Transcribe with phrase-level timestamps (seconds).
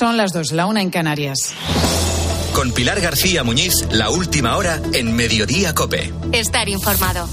[0.00, 1.52] Son las dos, la una en Canarias.
[2.54, 6.10] Con Pilar García Muñiz, la última hora en Mediodía Cope.
[6.32, 7.28] Estar informado.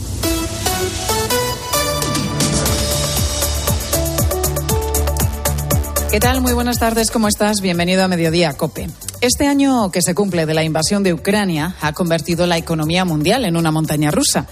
[6.11, 6.41] ¿Qué tal?
[6.41, 7.61] Muy buenas tardes, ¿cómo estás?
[7.61, 8.89] Bienvenido a Mediodía Cope.
[9.21, 13.45] Este año que se cumple de la invasión de Ucrania ha convertido la economía mundial
[13.45, 14.45] en una montaña rusa.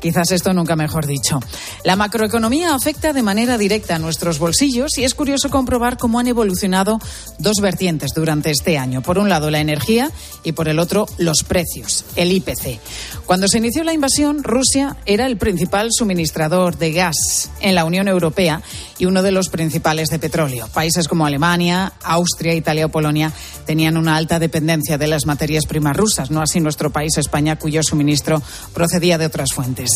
[0.00, 1.40] Quizás esto nunca mejor dicho.
[1.84, 6.26] La macroeconomía afecta de manera directa a nuestros bolsillos y es curioso comprobar cómo han
[6.26, 6.98] evolucionado
[7.38, 9.02] dos vertientes durante este año.
[9.02, 10.10] Por un lado, la energía
[10.42, 12.80] y por el otro, los precios, el IPC.
[13.26, 18.08] Cuando se inició la invasión, Rusia era el principal suministrador de gas en la Unión
[18.08, 18.62] Europea
[19.00, 20.68] y uno de los principales de petróleo.
[20.68, 23.32] Países como Alemania, Austria, Italia o Polonia
[23.64, 27.82] tenían una alta dependencia de las materias primas rusas, no así nuestro país, España, cuyo
[27.82, 28.42] suministro
[28.74, 29.90] procedía de otras fuentes.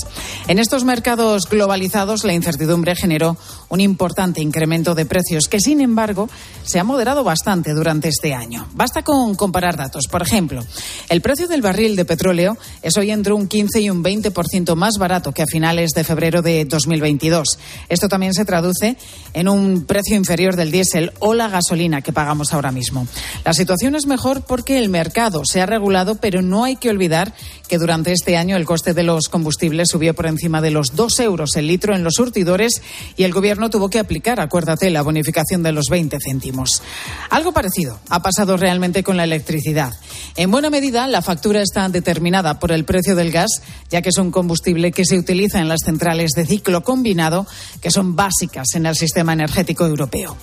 [0.49, 3.37] En estos mercados globalizados, la incertidumbre generó
[3.69, 6.31] un importante incremento de precios que, sin embargo,
[6.63, 8.67] se ha moderado bastante durante este año.
[8.73, 10.05] Basta con comparar datos.
[10.11, 10.65] Por ejemplo,
[11.11, 14.97] el precio del barril de petróleo es hoy entre un 15 y un 20% más
[14.97, 17.59] barato que a finales de febrero de 2022.
[17.91, 18.94] Esto también se traduce
[19.33, 23.07] en un precio inferior del diésel o la gasolina que pagamos ahora mismo.
[23.45, 27.35] La situación es mejor porque el mercado se ha regulado, pero no hay que olvidar
[27.75, 31.19] que durante este año el coste de los combustibles subió por encima de los dos
[31.19, 32.81] euros el litro en los surtidores
[33.17, 36.85] y el Gobierno tuvo que aplicar, acuérdate, la bonificación de los 20 céntimos.
[37.31, 39.93] Algo parecido ha pasado realmente con la electricidad.
[40.37, 43.51] En buena medida, la factura está determinada por el precio del gas,
[43.91, 47.45] ya que es un combustible que se utiliza en las centrales de ciclo combinado,
[47.81, 50.37] que son básicas en el sistema energético europeo.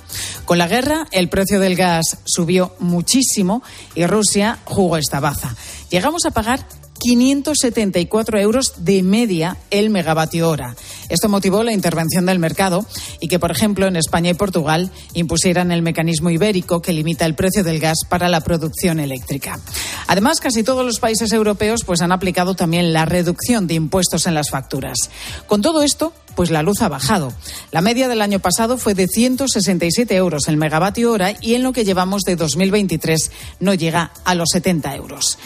[0.43, 3.63] Con la guerra, el precio del gas subió muchísimo
[3.95, 5.55] y Rusia jugó esta baza.
[5.89, 6.65] Llegamos a pagar
[7.01, 10.75] 574 euros de media el megavatio hora.
[11.09, 12.85] Esto motivó la intervención del mercado
[13.19, 17.33] y que, por ejemplo, en España y Portugal impusieran el mecanismo ibérico que limita el
[17.33, 19.59] precio del gas para la producción eléctrica.
[20.05, 24.35] Además, casi todos los países europeos pues, han aplicado también la reducción de impuestos en
[24.35, 25.09] las facturas.
[25.47, 27.33] Con todo esto, pues la luz ha bajado.
[27.71, 31.73] La media del año pasado fue de 167 euros el megavatio hora y en lo
[31.73, 35.37] que llevamos de 2023 no llega a los 70 euros.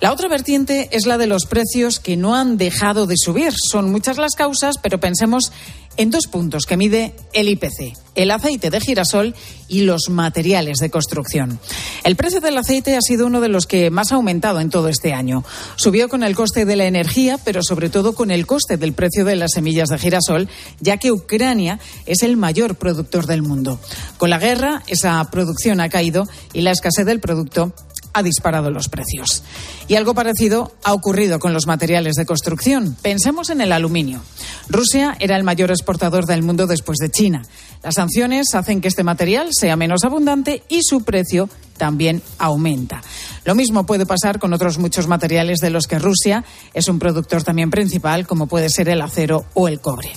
[0.00, 3.54] La otra vertiente es la de los precios que no han dejado de subir.
[3.56, 5.52] Son muchas las causas, pero pensemos
[5.96, 9.34] en dos puntos que mide el IPC, el aceite de girasol
[9.68, 11.58] y los materiales de construcción.
[12.04, 14.88] El precio del aceite ha sido uno de los que más ha aumentado en todo
[14.88, 15.44] este año.
[15.76, 19.24] Subió con el coste de la energía, pero sobre todo con el coste del precio
[19.24, 20.48] de las semillas de girasol,
[20.80, 23.80] ya que Ucrania es el mayor productor del mundo.
[24.18, 27.74] Con la guerra, esa producción ha caído y la escasez del producto
[28.14, 29.42] ha disparado los precios.
[29.88, 32.96] Y algo parecido ha ocurrido con los materiales de construcción.
[33.02, 34.22] Pensemos en el aluminio.
[34.68, 37.42] Rusia era el mayor exportador del mundo después de China.
[37.82, 43.02] Las sanciones hacen que este material sea menos abundante y su precio también aumenta.
[43.44, 47.42] Lo mismo puede pasar con otros muchos materiales de los que Rusia es un productor
[47.42, 50.12] también principal, como puede ser el acero o el cobre.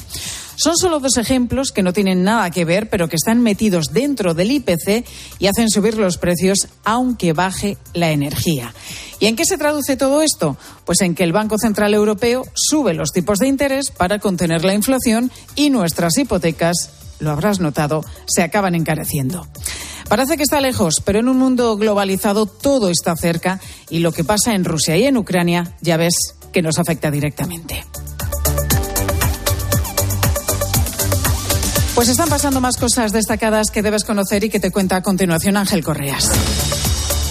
[0.58, 4.34] Son solo dos ejemplos que no tienen nada que ver, pero que están metidos dentro
[4.34, 5.06] del IPC
[5.38, 8.74] y hacen subir los precios aunque baje la energía.
[9.20, 10.58] ¿Y en qué se traduce todo esto?
[10.84, 14.74] Pues en que el Banco Central Europeo sube los tipos de interés para contener la
[14.74, 16.90] inflación y nuestras hipotecas,
[17.20, 19.48] lo habrás notado, se acaban encareciendo.
[20.10, 23.60] Parece que está lejos, pero en un mundo globalizado todo está cerca
[23.92, 26.16] y lo que pasa en Rusia y en Ucrania ya ves
[26.52, 27.84] que nos afecta directamente.
[31.98, 35.58] Pues están pasando más cosas destacadas que debes conocer y que te cuenta a continuación
[35.58, 36.30] Ángel Correas.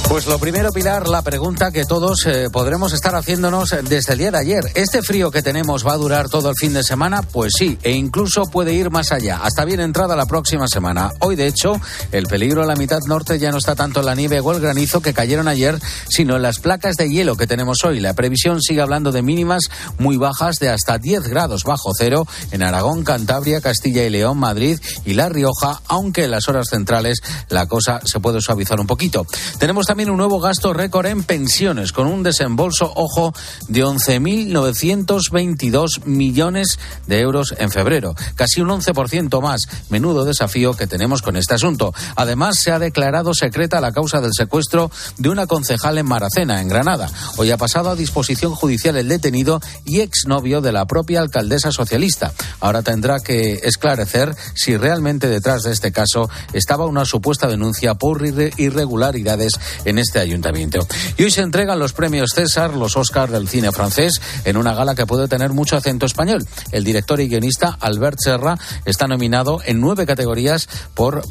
[0.08, 4.30] Pues lo primero, Pilar, la pregunta que todos eh, podremos estar haciéndonos desde el día
[4.30, 4.64] de ayer.
[4.76, 7.22] ¿Este frío que tenemos va a durar todo el fin de semana?
[7.22, 11.10] Pues sí, e incluso puede ir más allá, hasta bien entrada la próxima semana.
[11.18, 11.80] Hoy, de hecho,
[12.12, 14.60] el peligro en la mitad norte ya no está tanto en la nieve o el
[14.60, 15.76] granizo que cayeron ayer,
[16.08, 17.98] sino en las placas de hielo que tenemos hoy.
[17.98, 19.64] La previsión sigue hablando de mínimas
[19.98, 24.78] muy bajas de hasta 10 grados bajo cero en Aragón, Cantabria, Castilla y León, Madrid
[25.04, 27.18] y La Rioja, aunque en las horas centrales
[27.48, 29.26] la cosa se puede suavizar un poquito.
[29.58, 33.32] Tenemos también un nuevo gasto récord en pensiones, con un desembolso, ojo,
[33.68, 39.62] de 11.922 millones de euros en febrero, casi un 11% más.
[39.88, 41.94] Menudo desafío que tenemos con este asunto.
[42.14, 46.68] Además, se ha declarado secreta la causa del secuestro de una concejal en Maracena, en
[46.68, 47.10] Granada.
[47.38, 52.34] Hoy ha pasado a disposición judicial el detenido y exnovio de la propia alcaldesa socialista.
[52.60, 58.26] Ahora tendrá que esclarecer si realmente detrás de este caso estaba una supuesta denuncia por
[58.26, 59.54] irregularidades
[59.86, 60.86] en este ayuntamiento.
[61.16, 64.94] Y hoy se entregan los premios César, los Oscars del cine francés, en una gala
[64.94, 66.46] que puede tener mucho acento español.
[66.72, 71.22] El director y guionista Albert Serra está nominado en nueve categorías por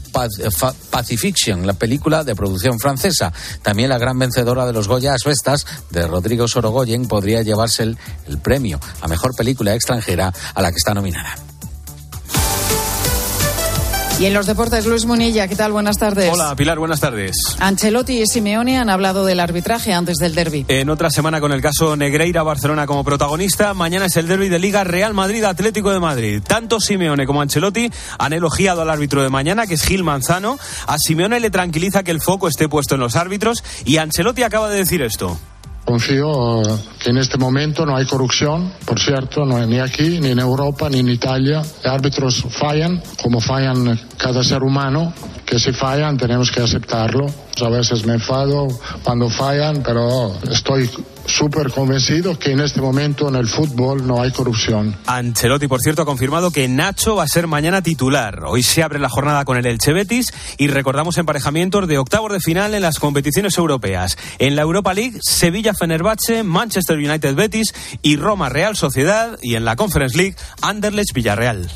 [0.89, 3.31] Pacifiction, la película de producción francesa.
[3.61, 7.97] También la gran vencedora de los Goya Asbestas, de Rodrigo Sorogoyen, podría llevarse el,
[8.27, 11.35] el premio a mejor película extranjera a la que está nominada.
[14.17, 15.73] Y en los deportes, Luis Munilla, ¿qué tal?
[15.73, 16.31] Buenas tardes.
[16.31, 17.35] Hola, Pilar, buenas tardes.
[17.59, 20.65] Ancelotti y Simeone han hablado del arbitraje antes del derby.
[20.69, 24.85] En otra semana con el caso Negreira-Barcelona como protagonista, mañana es el derby de Liga
[24.85, 26.41] Real Madrid-Atlético de Madrid.
[26.47, 30.57] Tanto Simeone como Ancelotti han elogiado al árbitro de mañana, que es Gil Manzano.
[30.87, 34.69] A Simeone le tranquiliza que el foco esté puesto en los árbitros y Ancelotti acaba
[34.69, 35.37] de decir esto.
[35.85, 36.65] Confío eh,
[36.99, 40.89] que en este momento no hay corrupción, por cierto, no, ni aquí, ni en Europa,
[40.89, 41.61] ni en Italia.
[41.83, 45.13] Árbitros fallan, como fallan cada ser humano,
[45.45, 47.27] que si fallan tenemos que aceptarlo.
[47.63, 48.67] A veces me enfado
[49.03, 50.89] cuando fallan, pero estoy
[51.25, 54.95] súper convencido que en este momento en el fútbol no hay corrupción.
[55.05, 58.43] Ancelotti, por cierto, ha confirmado que Nacho va a ser mañana titular.
[58.45, 62.39] Hoy se abre la jornada con el Elche Betis y recordamos emparejamientos de octavos de
[62.39, 64.17] final en las competiciones europeas.
[64.39, 69.65] En la Europa League, Sevilla Fenerbahce, Manchester United Betis y Roma Real Sociedad y en
[69.65, 71.69] la Conference League, Anderlecht Villarreal.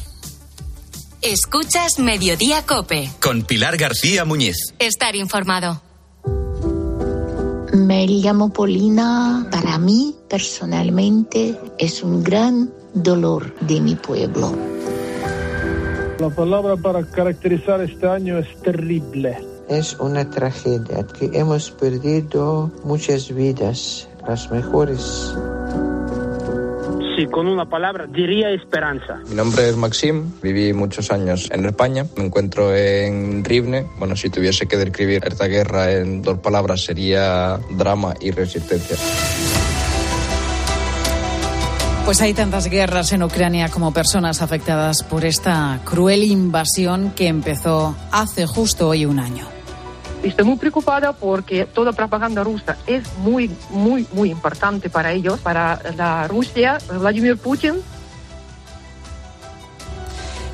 [1.21, 3.12] Escuchas Mediodía Cope.
[3.21, 4.74] Con Pilar García Muñiz.
[4.80, 5.81] Estar informado.
[7.74, 9.45] Me llamo Polina.
[9.51, 14.56] Para mí, personalmente, es un gran dolor de mi pueblo.
[16.19, 19.45] La palabra para caracterizar este año es terrible.
[19.68, 25.36] Es una tragedia que hemos perdido muchas vidas, las mejores
[27.27, 29.19] con una palabra diría esperanza.
[29.27, 33.86] Mi nombre es Maxim, viví muchos años en España, me encuentro en Rivne.
[33.98, 38.98] Bueno, si tuviese que describir esta guerra en dos palabras sería drama y resistencia.
[42.06, 47.95] Pues hay tantas guerras en Ucrania como personas afectadas por esta cruel invasión que empezó
[48.12, 49.58] hace justo hoy un año.
[50.24, 55.80] Estoy muy preocupada porque toda propaganda rusa es muy, muy, muy importante para ellos, para
[55.95, 56.77] la Rusia.
[57.00, 57.75] Vladimir Putin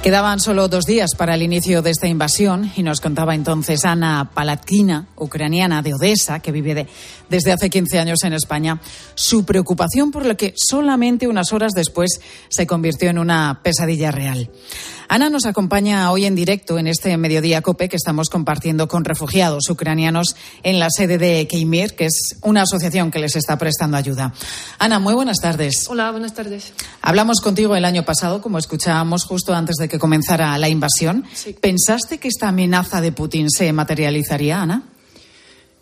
[0.06, 4.30] Quedaban solo dos días para el inicio de esta invasión y nos contaba entonces Ana
[4.36, 6.88] Palatkina, ucraniana de Odessa, que vive
[7.28, 8.80] desde hace 15 años en España,
[9.16, 14.52] su preocupación por lo que solamente unas horas después se convirtió en una pesadilla real.
[15.08, 19.70] Ana nos acompaña hoy en directo en este Mediodía COPE que estamos compartiendo con refugiados
[19.70, 24.34] ucranianos en la sede de Keimir, que es una asociación que les está prestando ayuda.
[24.80, 25.86] Ana, muy buenas tardes.
[25.90, 26.74] Hola, buenas tardes.
[27.02, 31.26] Hablamos contigo el año pasado, como escuchábamos justo antes de que comenzara la invasión.
[31.62, 34.84] ¿Pensaste que esta amenaza de Putin se materializaría, Ana?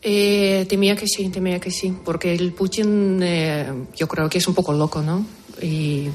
[0.02, 4.48] Eh, temía que sí, temía que sí, porque el Putin eh, yo creo que es
[4.48, 5.26] un poco loco, ¿no?
[5.62, 6.10] Y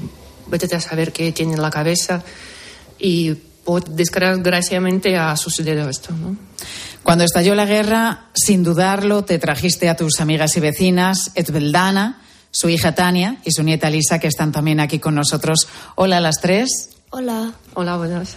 [0.47, 2.23] vete a saber qué tiene en la cabeza
[2.99, 3.35] y
[3.91, 6.13] desgraciadamente ha sucedido esto.
[6.13, 6.35] ¿no?
[7.03, 12.69] Cuando estalló la guerra, sin dudarlo, te trajiste a tus amigas y vecinas, Etbeldana, su
[12.69, 15.67] hija Tania y su nieta Lisa, que están también aquí con nosotros.
[15.95, 16.89] Hola a las tres.
[17.11, 17.53] Hola.
[17.73, 18.35] Hola, buenas.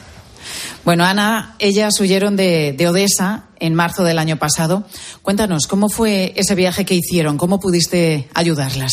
[0.85, 4.85] Bueno, Ana, ellas huyeron de, de, Odessa en marzo del año pasado.
[5.21, 7.37] Cuéntanos, ¿cómo fue ese viaje que hicieron?
[7.37, 8.93] ¿Cómo pudiste ayudarlas?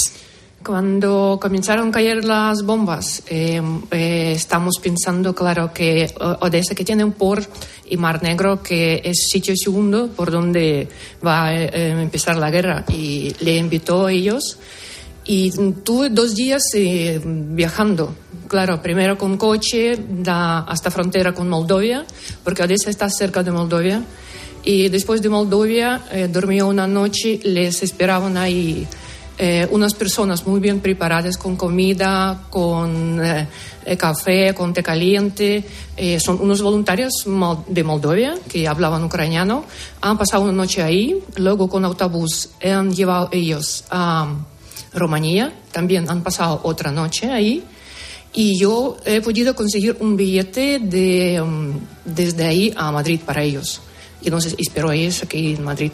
[0.64, 3.62] Cuando comenzaron a caer las bombas, eh,
[3.92, 7.50] eh, estamos pensando, claro, que Odessa que tiene un port
[7.88, 10.90] y Mar Negro que es sitio segundo por donde
[11.26, 14.60] va a eh, empezar la guerra y le invitó a ellos
[15.32, 15.52] y
[15.84, 18.16] tuve dos días viajando,
[18.48, 22.04] claro, primero con coche da, hasta frontera con Moldovia,
[22.44, 24.04] porque Odessa está cerca de Moldovia
[24.64, 28.88] y después de Moldovia dormí una noche, les esperaban ahí
[29.38, 33.48] eh, unas personas muy bien preparadas con comida, con eh,
[33.86, 35.64] eh, café, con té caliente.
[36.20, 37.14] son unos voluntarios
[37.68, 39.64] de Moldovia que hablaban ucraniano.
[40.02, 44.28] Han pasado una noche ahí, luego con autobús han llevado ellos a
[44.94, 47.64] Rumanía, también han pasado otra noche ahí.
[48.34, 53.82] Y yo he podido conseguir un billete de, um, desde ahí a Madrid para ellos.
[54.22, 55.92] Y entonces espero ellos aquí en Madrid.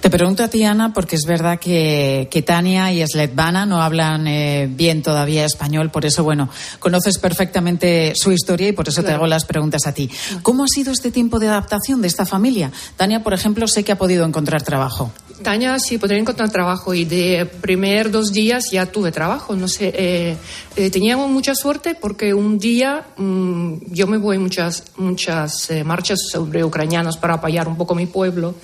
[0.00, 4.26] Te pregunto a ti, Ana, porque es verdad que, que Tania y Sletvana no hablan
[4.26, 9.12] eh, bien todavía español, por eso, bueno, conoces perfectamente su historia y por eso te
[9.12, 10.10] hago las preguntas a ti.
[10.42, 12.72] ¿Cómo ha sido este tiempo de adaptación de esta familia?
[12.96, 15.12] Tania, por ejemplo, sé que ha podido encontrar trabajo.
[15.42, 19.56] Tania sí podría encontrar trabajo y de primer dos días ya tuve trabajo.
[19.56, 20.36] No sé, eh,
[20.76, 26.62] eh, teníamos mucha suerte porque un día mm, yo me voy muchas muchas marchas sobre
[26.62, 28.54] ucranianos para apoyar un poco mi pueblo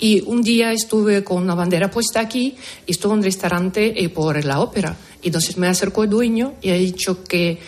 [0.00, 4.08] Y un día estuve con una bandera puesta aquí y estuve en un restaurante eh,
[4.08, 4.96] por la ópera.
[5.22, 7.58] Y entonces me acercó el dueño y ha dicho que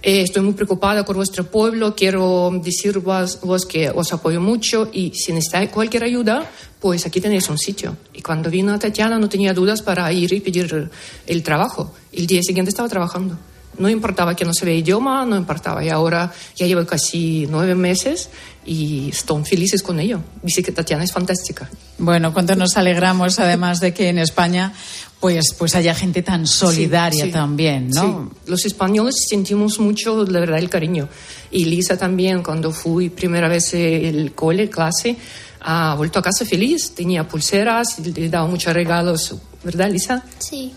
[0.00, 4.90] eh, estoy muy preocupada por vuestro pueblo, quiero decir vos, vos que os apoyo mucho
[4.92, 6.48] y si necesitáis cualquier ayuda,
[6.80, 7.96] pues aquí tenéis un sitio.
[8.12, 10.90] Y cuando vino Tatiana no tenía dudas para ir y pedir
[11.26, 11.94] el trabajo.
[12.12, 13.38] El día siguiente estaba trabajando.
[13.78, 15.84] No importaba que no se vea idioma, no importaba.
[15.84, 18.28] Y ahora ya llevo casi nueve meses
[18.66, 20.20] y están felices con ello.
[20.42, 21.68] Dice que Tatiana es fantástica.
[21.98, 24.72] Bueno, cuánto nos alegramos además de que en España
[25.20, 27.32] pues, pues haya gente tan solidaria Sí, sí.
[27.32, 28.30] también, ¿no?
[28.32, 28.50] Sí.
[28.50, 31.08] Los españoles sentimos mucho, la verdad, el cariño.
[31.50, 35.16] Y Lisa también, cuando fui primera vez el cole, clase,
[35.60, 36.92] ha vuelto a casa feliz.
[36.94, 39.34] Tenía pulseras, le daba muchos regalos.
[39.64, 40.24] ¿Verdad, Lisa?
[40.38, 40.72] Sí.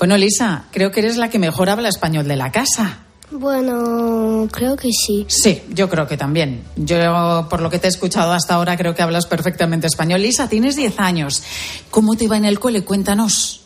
[0.00, 3.00] Bueno, Lisa, creo que eres la que mejor habla español de la casa.
[3.30, 5.26] Bueno, creo que sí.
[5.28, 6.64] Sí, yo creo que también.
[6.74, 10.22] Yo, por lo que te he escuchado hasta ahora, creo que hablas perfectamente español.
[10.22, 11.42] Lisa, tienes 10 años.
[11.90, 12.82] ¿Cómo te va en el cole?
[12.82, 13.60] Cuéntanos.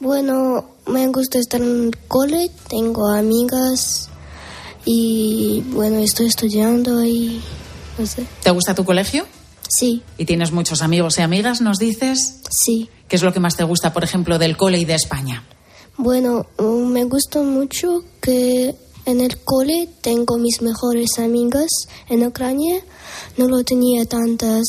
[0.00, 4.10] Bueno, me gusta estar en el cole, tengo amigas
[4.84, 7.40] y bueno, estoy estudiando y
[7.98, 8.26] no sé.
[8.42, 9.26] ¿Te gusta tu colegio?
[9.68, 12.40] Sí, ¿Y tienes muchos amigos y amigas, nos dices?
[12.50, 12.88] sí.
[13.08, 15.42] ¿Qué es lo que más te gusta, por ejemplo, del cole y de España?
[16.02, 21.68] Bueno, mm, me gusta mucho que en el cole tengo mis mejores amigas.
[22.08, 22.80] En Ucrania
[23.36, 24.62] no lo tenía tantas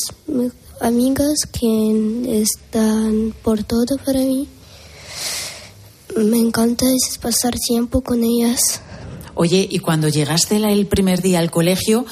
[0.78, 4.46] amigas que están por todo para mí.
[6.18, 6.84] Me encanta
[7.22, 8.82] pasar tiempo con ellas.
[9.34, 12.04] Oye, y cuando llegaste el primer día al colegio,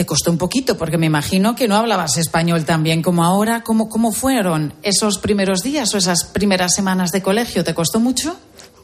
[0.00, 3.62] te costó un poquito, porque me imagino que no hablabas español tan bien como ahora.
[3.62, 7.64] ¿Cómo, cómo fueron esos primeros días o esas primeras semanas de colegio?
[7.64, 8.34] ¿Te costó mucho?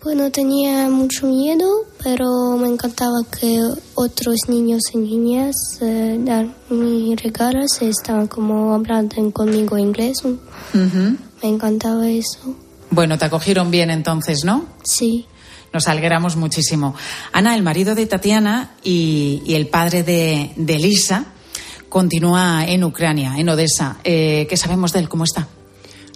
[0.04, 1.66] Bueno, tenía mucho miedo,
[2.04, 3.58] pero me encantaba que
[3.94, 10.18] otros niños y niñas eh, dar mis regalos estaban como hablando conmigo inglés.
[10.74, 12.54] Me encantaba eso.
[12.90, 14.66] Bueno, te acogieron bien entonces, ¿no?
[14.84, 15.24] Sí.
[15.76, 16.94] Nos alegramos muchísimo.
[17.32, 20.78] Ana, el marido de Tatiana y, y el padre de, de
[21.90, 23.98] continúa en Ucrania, en Odessa.
[24.02, 25.10] Eh, ¿Qué sabemos de él?
[25.10, 25.46] ¿Cómo está?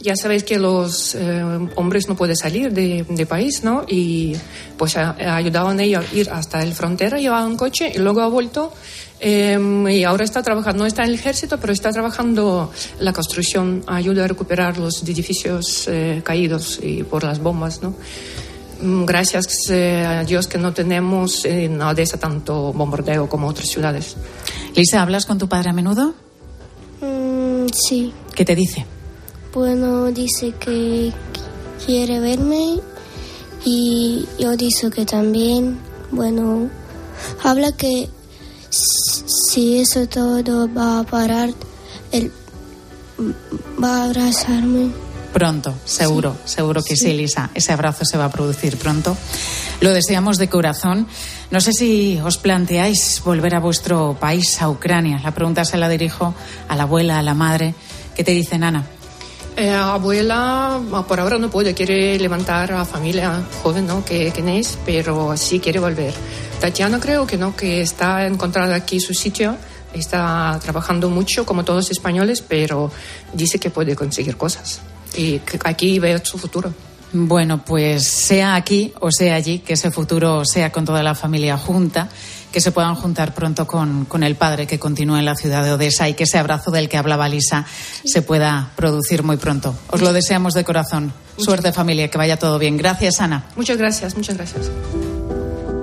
[0.03, 1.43] Ya sabéis que los eh,
[1.77, 3.85] hombres no pueden salir de, de país, ¿no?
[3.87, 4.35] Y
[4.79, 8.23] pues ha ayudado a ella a ir hasta la frontera, llevaba un coche y luego
[8.23, 8.73] ha vuelto.
[9.21, 9.59] eh,
[9.91, 14.25] y ahora está trabajando, no está en el ejército, pero está trabajando la construcción, ayuda
[14.25, 17.95] a recuperar los edificios eh, caídos y por las bombas, ¿no?
[18.83, 24.17] Mm, Gracias eh, a Dios que no tenemos en Odessa tanto bombardeo como otras ciudades.
[24.75, 26.15] Lisa, ¿hablas con tu padre a menudo?
[27.01, 28.13] Mm, sí.
[28.35, 28.87] ¿Qué te dice?
[29.53, 31.13] Bueno, dice que
[31.85, 32.79] quiere verme
[33.65, 35.79] y yo dice que también,
[36.11, 36.71] bueno,
[37.43, 38.09] habla que
[38.71, 41.51] si eso todo va a parar,
[42.13, 42.33] él
[43.83, 44.91] va a abrazarme.
[45.33, 47.13] Pronto, seguro, seguro que sí.
[47.13, 47.51] Lisa.
[47.55, 49.17] Ese abrazo se va a producir pronto.
[49.81, 51.07] Lo deseamos de corazón.
[51.51, 55.21] No sé si os planteáis volver a vuestro país, a Ucrania.
[55.23, 56.35] La pregunta se la dirijo
[56.69, 57.75] a la abuela, a la madre.
[58.17, 58.85] ¿Qué te dicen, Ana?
[59.57, 64.05] Eh, abuela, ah, por ahora no puede, quiere levantar a familia joven, ¿no?
[64.05, 66.15] Que, que es, pero sí quiere volver.
[66.61, 69.57] Tatiana creo que no, que está encontrando aquí su sitio,
[69.93, 72.91] está trabajando mucho como todos los españoles, pero
[73.33, 74.81] dice que puede conseguir cosas
[75.17, 76.73] y que aquí ve su futuro.
[77.13, 81.59] Bueno, pues sea aquí o sea allí, que ese futuro sea con toda la familia
[81.59, 82.09] junta,
[82.53, 85.73] que se puedan juntar pronto con, con el padre que continúa en la ciudad de
[85.73, 87.67] Odessa y que ese abrazo del que hablaba Lisa
[88.05, 89.75] se pueda producir muy pronto.
[89.89, 91.13] Os lo deseamos de corazón.
[91.37, 92.77] Suerte familia, que vaya todo bien.
[92.77, 93.47] Gracias, Ana.
[93.57, 94.71] Muchas gracias, muchas gracias.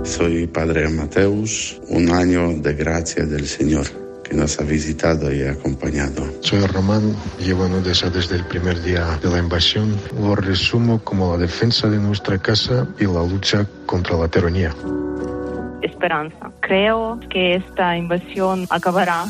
[0.04, 6.26] Soy Padre Mateus, un año de gracia del Señor que nos ha visitado y acompañado.
[6.42, 9.96] Soy Román, llevo en Odessa desde el primer día de la invasión.
[10.20, 14.74] Lo resumo como la defensa de nuestra casa y la lucha contra la tiranía.
[15.82, 16.52] Esperanza.
[16.62, 19.26] Creo que esta invasión acabará.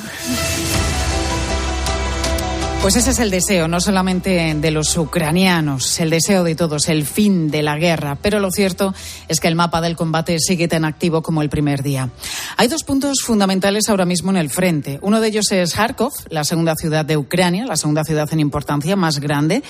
[2.88, 7.06] Pues ese es el deseo, no solamente de los ucranianos, el deseo de todos, el
[7.06, 8.18] fin de la guerra.
[8.22, 8.96] Pero lo cierto
[9.28, 12.10] es que el mapa del combate sigue tan activo como el primer día.
[12.56, 15.00] Hay dos puntos fundamentales ahora mismo en el frente.
[15.02, 18.96] Uno de ellos es Kharkov, la segunda ciudad de Ucrania, la segunda ciudad en importancia
[18.96, 19.64] más grande.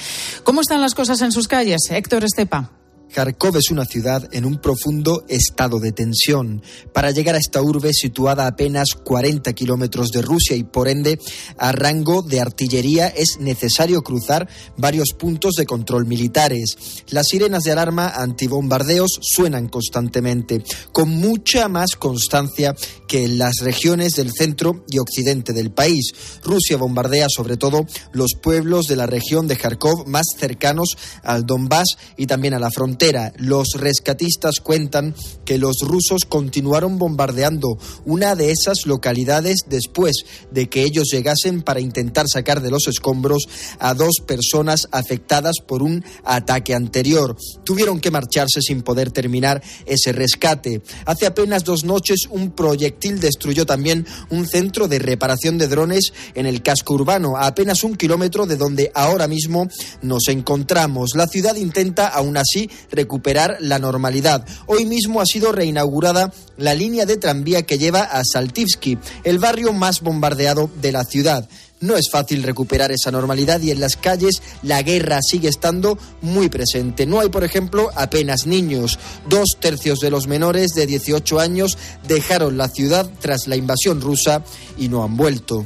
[0.44, 1.90] ¿Cómo están las cosas en sus calles?
[1.90, 2.70] Héctor Estepa.
[3.14, 6.62] Kharkov es una ciudad en un profundo estado de tensión.
[6.94, 11.20] Para llegar a esta urbe situada a apenas 40 kilómetros de Rusia y por ende
[11.58, 14.48] a rango de artillería es necesario cruzar
[14.78, 16.76] varios puntos de control militares.
[17.10, 22.76] Las sirenas de alarma antibombardeos suenan constantemente, con mucha más constancia
[23.08, 26.14] que en las regiones del centro y occidente del país.
[26.44, 31.98] Rusia bombardea sobre todo los pueblos de la región de Kharkov más cercanos al Donbass
[32.18, 32.97] y también a la frontera.
[33.38, 35.13] Los rescatistas cuentan
[35.46, 41.80] que los rusos continuaron bombardeando una de esas localidades después de que ellos llegasen para
[41.80, 47.38] intentar sacar de los escombros a dos personas afectadas por un ataque anterior.
[47.63, 50.82] Tuvieron que marcharse sin poder terminar ese rescate.
[51.06, 56.48] Hace apenas dos noches un proyectil destruyó también un centro de reparación de drones en
[56.48, 59.68] el casco urbano, a apenas un kilómetro de donde ahora mismo
[60.01, 61.12] nos encontramos.
[61.16, 64.46] La ciudad intenta aún así recuperar la normalidad.
[64.65, 69.74] Hoy mismo ha sido reinaugurada la línea de tranvía que lleva a Saltivsky, el barrio
[69.74, 71.48] más bombardeado de la ciudad.
[71.79, 76.50] No es fácil recuperar esa normalidad y en las calles la guerra sigue estando muy
[76.50, 77.06] presente.
[77.06, 78.98] No hay, por ejemplo, apenas niños.
[79.29, 81.77] Dos tercios de los menores de 18 años
[82.08, 84.44] dejaron la ciudad tras la invasión rusa
[84.77, 85.65] y no han vuelto.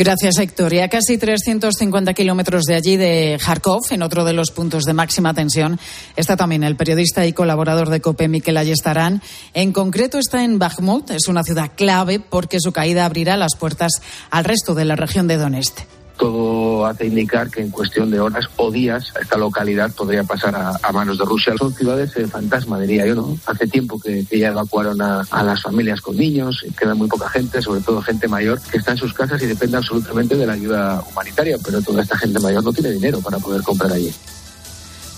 [0.00, 0.72] Gracias, Héctor.
[0.72, 4.94] Y a casi 350 kilómetros de allí, de Kharkov, en otro de los puntos de
[4.94, 5.78] máxima tensión,
[6.16, 9.20] está también el periodista y colaborador de COPE, Miquel Ayestarán.
[9.52, 13.92] En concreto está en Bakhmut, es una ciudad clave porque su caída abrirá las puertas
[14.30, 18.44] al resto de la región de Donetsk todo hace indicar que en cuestión de horas
[18.56, 21.54] o días esta localidad podría pasar a, manos de Rusia.
[21.58, 23.38] Son ciudades eh, fantasma, diría yo, ¿no?
[23.46, 27.62] Hace tiempo que, ya evacuaron a, a, las familias con niños, queda muy poca gente,
[27.62, 31.02] sobre todo gente mayor, que está en sus casas y depende absolutamente de la ayuda
[31.10, 34.12] humanitaria, pero toda esta gente mayor no tiene dinero para poder comprar allí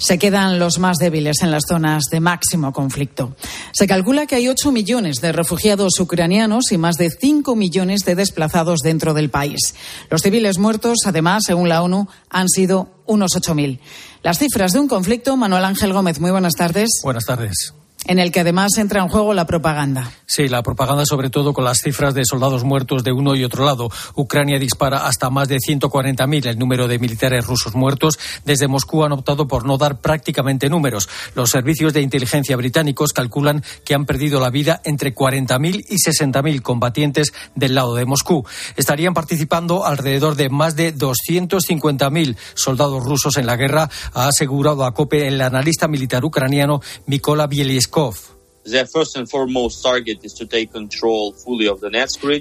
[0.03, 3.37] se quedan los más débiles en las zonas de máximo conflicto.
[3.73, 8.17] Se calcula que hay 8 millones de refugiados ucranianos y más de 5 millones de
[8.17, 9.77] desplazados dentro del país.
[10.11, 13.79] Los civiles muertos, además, según la ONU, han sido unos 8.000.
[14.25, 16.89] Las cifras de un conflicto, Manuel Ángel Gómez, muy buenas tardes.
[17.05, 17.75] Buenas tardes
[18.07, 20.13] en el que además entra en juego la propaganda.
[20.27, 23.65] Sí, la propaganda sobre todo con las cifras de soldados muertos de uno y otro
[23.65, 23.91] lado.
[24.15, 28.19] Ucrania dispara hasta más de 140.000 el número de militares rusos muertos.
[28.45, 31.09] Desde Moscú han optado por no dar prácticamente números.
[31.35, 36.63] Los servicios de inteligencia británicos calculan que han perdido la vida entre 40.000 y 60.000
[36.63, 38.45] combatientes del lado de Moscú.
[38.77, 44.95] Estarían participando alrededor de más de 250.000 soldados rusos en la guerra, ha asegurado a
[44.95, 47.47] COPE el analista militar ucraniano Mikola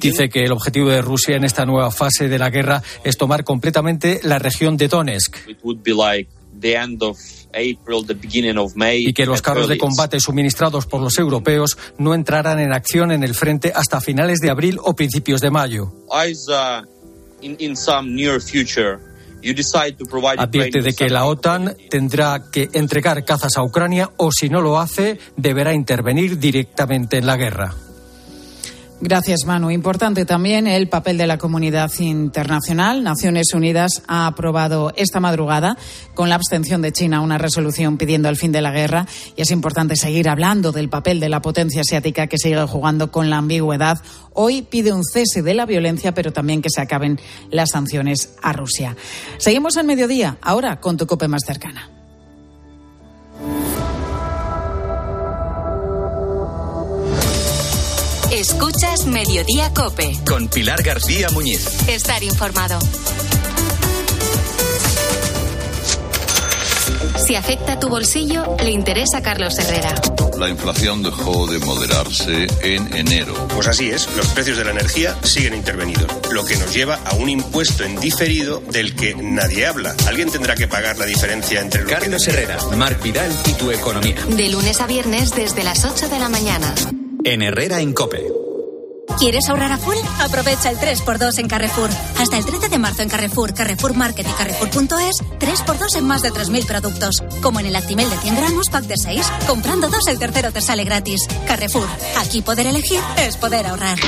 [0.07, 3.43] Dice que el objetivo de Rusia en esta nueva fase de la guerra es tomar
[3.43, 5.35] completamente la región de Donetsk.
[9.07, 13.23] y que los carros de combate suministrados por los europeos no entrarán en acción en
[13.23, 15.91] el frente hasta finales de abril o principios de mayo.
[20.41, 24.79] Advierte de que la OTAN tendrá que entregar cazas a Ucrania o si no lo
[24.79, 27.73] hace, deberá intervenir directamente en la guerra.
[29.03, 29.71] Gracias, Manu.
[29.71, 33.03] Importante también el papel de la comunidad internacional.
[33.03, 35.75] Naciones Unidas ha aprobado esta madrugada,
[36.13, 39.07] con la abstención de China, una resolución pidiendo el fin de la guerra.
[39.35, 43.31] Y es importante seguir hablando del papel de la potencia asiática que sigue jugando con
[43.31, 43.99] la ambigüedad.
[44.33, 48.53] Hoy pide un cese de la violencia, pero también que se acaben las sanciones a
[48.53, 48.95] Rusia.
[49.39, 52.00] Seguimos en mediodía, ahora con tu cope más cercana.
[58.41, 60.17] Escuchas Mediodía Cope.
[60.27, 61.87] Con Pilar García Muñiz.
[61.87, 62.79] Estar informado.
[67.23, 69.93] Si afecta tu bolsillo, le interesa a Carlos Herrera.
[70.39, 73.47] La inflación dejó de moderarse en enero.
[73.49, 77.13] Pues así es, los precios de la energía siguen intervenidos, lo que nos lleva a
[77.13, 79.95] un impuesto en diferido del que nadie habla.
[80.07, 84.15] Alguien tendrá que pagar la diferencia entre lo Carlos Herrera, Marc Vidal y tu economía.
[84.29, 86.73] De lunes a viernes desde las 8 de la mañana
[87.23, 88.31] en Herrera en Cope.
[89.19, 89.97] ¿Quieres ahorrar a full?
[90.19, 91.89] Aprovecha el 3x2 en Carrefour.
[92.17, 96.31] Hasta el 13 de marzo en Carrefour, Carrefour Market y Carrefour.es, 3x2 en más de
[96.31, 97.15] 3.000 productos.
[97.41, 99.31] Como en el Actimel de 100 gramos, pack de 6.
[99.47, 101.27] Comprando dos, el tercero te sale gratis.
[101.45, 101.87] Carrefour,
[102.19, 103.99] aquí poder elegir es poder ahorrar.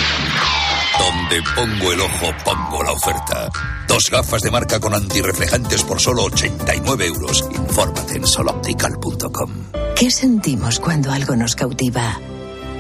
[0.98, 3.50] Donde pongo el ojo, pongo la oferta.
[3.88, 7.44] Dos gafas de marca con antirreflejantes por solo 89 euros.
[7.52, 9.52] Infórmate en soloptical.com.
[9.96, 12.20] ¿Qué sentimos cuando algo nos cautiva?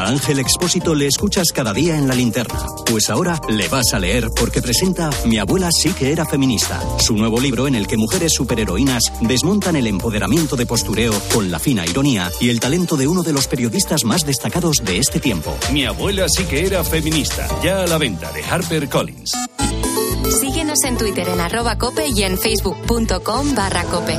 [0.00, 2.58] A Ángel Expósito le escuchas cada día en la linterna.
[2.86, 7.14] Pues ahora le vas a leer porque presenta Mi abuela sí que era feminista, su
[7.16, 11.84] nuevo libro en el que mujeres superheroínas desmontan el empoderamiento de postureo con la fina
[11.84, 15.54] ironía y el talento de uno de los periodistas más destacados de este tiempo.
[15.70, 19.32] Mi abuela sí que era feminista, ya a la venta de Harper Collins.
[20.40, 24.18] Síguenos en Twitter en arroba cope y en facebook.com barra cope.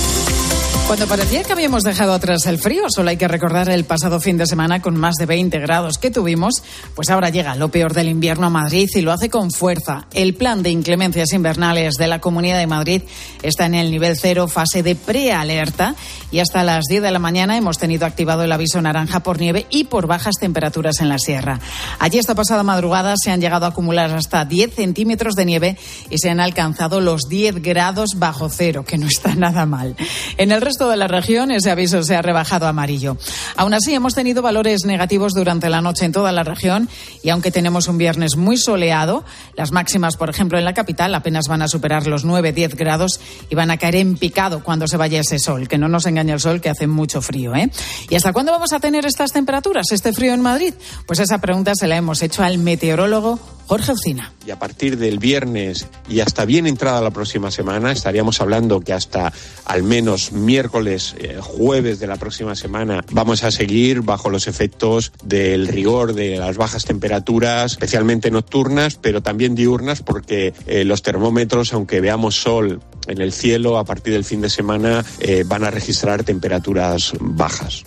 [0.91, 4.37] Cuando parecía que habíamos dejado atrás el frío, solo hay que recordar el pasado fin
[4.37, 6.61] de semana con más de 20 grados que tuvimos,
[6.95, 10.07] pues ahora llega lo peor del invierno a Madrid y lo hace con fuerza.
[10.13, 13.03] El plan de inclemencias invernales de la Comunidad de Madrid
[13.41, 15.95] está en el nivel cero, fase de prealerta,
[16.29, 19.67] y hasta las 10 de la mañana hemos tenido activado el aviso naranja por nieve
[19.69, 21.61] y por bajas temperaturas en la sierra.
[21.99, 25.77] Allí esta pasada madrugada se han llegado a acumular hasta 10 centímetros de nieve
[26.09, 29.95] y se han alcanzado los 10 grados bajo cero, que no está nada mal.
[30.37, 33.17] En el resto de la región ese aviso se ha rebajado a amarillo.
[33.55, 36.89] Aún así, hemos tenido valores negativos durante la noche en toda la región
[37.23, 39.23] y aunque tenemos un viernes muy soleado,
[39.55, 43.55] las máximas, por ejemplo, en la capital apenas van a superar los 9-10 grados y
[43.55, 45.67] van a caer en picado cuando se vaya ese sol.
[45.67, 47.55] Que no nos engañe el sol, que hace mucho frío.
[47.55, 47.69] ¿eh?
[48.09, 50.73] ¿Y hasta cuándo vamos a tener estas temperaturas, este frío en Madrid?
[51.05, 53.39] Pues esa pregunta se la hemos hecho al meteorólogo
[53.71, 54.33] Jorge Ucina.
[54.45, 58.91] Y a partir del viernes y hasta bien entrada la próxima semana, estaríamos hablando que
[58.91, 59.31] hasta
[59.63, 65.11] al menos miércoles, eh, jueves de la próxima semana, vamos a seguir bajo los efectos
[65.23, 71.73] del rigor de las bajas temperaturas, especialmente nocturnas, pero también diurnas, porque eh, los termómetros,
[71.73, 75.71] aunque veamos sol en el cielo, a partir del fin de semana eh, van a
[75.71, 77.83] registrar temperaturas bajas.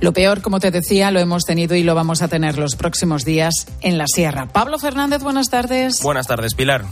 [0.00, 3.24] Lo peor, como te decía, lo hemos tenido y lo vamos a tener los próximos
[3.24, 4.46] días en la sierra.
[4.46, 6.02] Pablo Fernández, buenas tardes.
[6.02, 6.84] Buenas tardes, Pilar.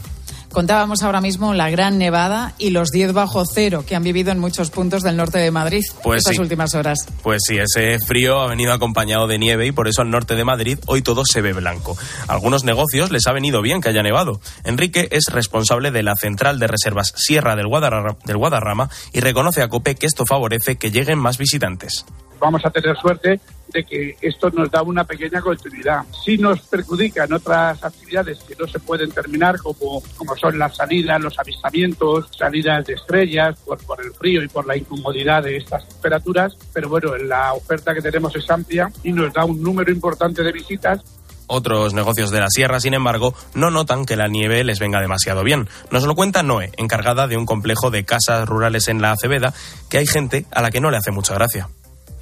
[0.51, 4.39] Contábamos ahora mismo la gran nevada y los 10 bajo cero que han vivido en
[4.39, 6.41] muchos puntos del norte de Madrid pues estas sí.
[6.41, 6.99] últimas horas.
[7.21, 10.43] Pues sí, ese frío ha venido acompañado de nieve y por eso al norte de
[10.43, 11.97] Madrid hoy todo se ve blanco.
[12.27, 14.41] A algunos negocios les ha venido bien que haya nevado.
[14.63, 19.61] Enrique es responsable de la central de reservas Sierra del Guadarrama, del Guadarrama y reconoce
[19.61, 22.05] a COPE que esto favorece que lleguen más visitantes
[22.39, 23.39] vamos a tener suerte
[23.73, 26.03] de que esto nos da una pequeña continuidad.
[26.23, 30.75] Si nos perjudica en otras actividades que no se pueden terminar, como, como son las
[30.75, 35.57] salidas, los avistamientos, salidas de estrellas, por, por el frío y por la incomodidad de
[35.57, 39.91] estas temperaturas, pero bueno, la oferta que tenemos es amplia y nos da un número
[39.91, 41.01] importante de visitas
[41.47, 45.43] otros negocios de la sierra, sin embargo, no notan que la nieve les venga demasiado
[45.43, 45.67] bien.
[45.91, 49.53] Nos lo cuenta Noé, encargada de un complejo de casas rurales en la Aceveda,
[49.89, 51.69] que hay gente a la que no le hace mucha gracia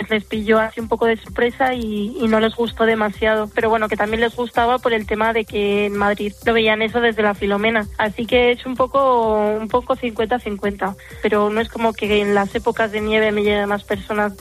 [0.09, 3.49] les pilló así un poco de sorpresa y, y, no les gustó demasiado.
[3.53, 6.81] Pero bueno, que también les gustaba por el tema de que en Madrid lo veían
[6.81, 7.87] eso desde la Filomena.
[7.97, 10.95] Así que es un poco un poco 50-50.
[11.21, 14.33] Pero no es como que en las épocas de nieve me lleguen más personas.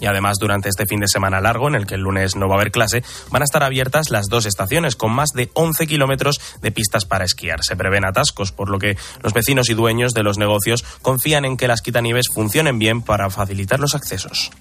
[0.00, 2.54] Y además, durante este fin de semana largo, en el que el lunes no va
[2.54, 6.40] a haber clase, van a estar abiertas las dos estaciones, con más de 11 kilómetros
[6.62, 7.64] de pistas para esquiar.
[7.64, 11.56] Se prevén atascos, por lo que los vecinos y dueños de los negocios confían en
[11.56, 14.52] que las quitanieves funcionen bien para facilitar los accesos.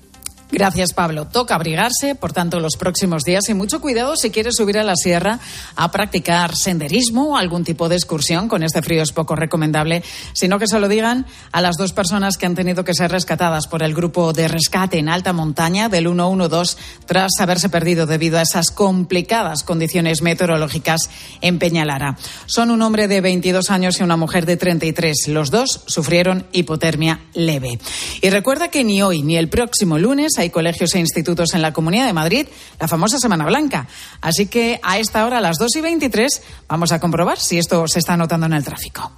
[0.50, 1.28] Gracias, Pablo.
[1.28, 4.96] Toca abrigarse, por tanto, los próximos días y mucho cuidado si quieres subir a la
[4.96, 5.40] sierra
[5.76, 8.48] a practicar senderismo o algún tipo de excursión.
[8.48, 12.38] Con este frío es poco recomendable, sino que se lo digan a las dos personas
[12.38, 16.06] que han tenido que ser rescatadas por el grupo de rescate en alta montaña del
[16.06, 21.10] 112 tras haberse perdido debido a esas complicadas condiciones meteorológicas
[21.42, 22.18] en Peñalara.
[22.46, 25.28] Son un hombre de 22 años y una mujer de 33.
[25.28, 27.80] Los dos sufrieron hipotermia leve.
[28.22, 31.74] Y recuerda que ni hoy ni el próximo lunes hay colegios e institutos en la
[31.74, 32.48] Comunidad de Madrid,
[32.80, 33.88] la famosa Semana Blanca.
[34.22, 37.88] Así que a esta hora, a las 2 y 23, vamos a comprobar si esto
[37.88, 39.12] se está notando en el tráfico.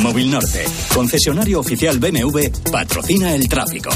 [0.00, 3.90] Móvil Norte, concesionario oficial BMW, patrocina el tráfico.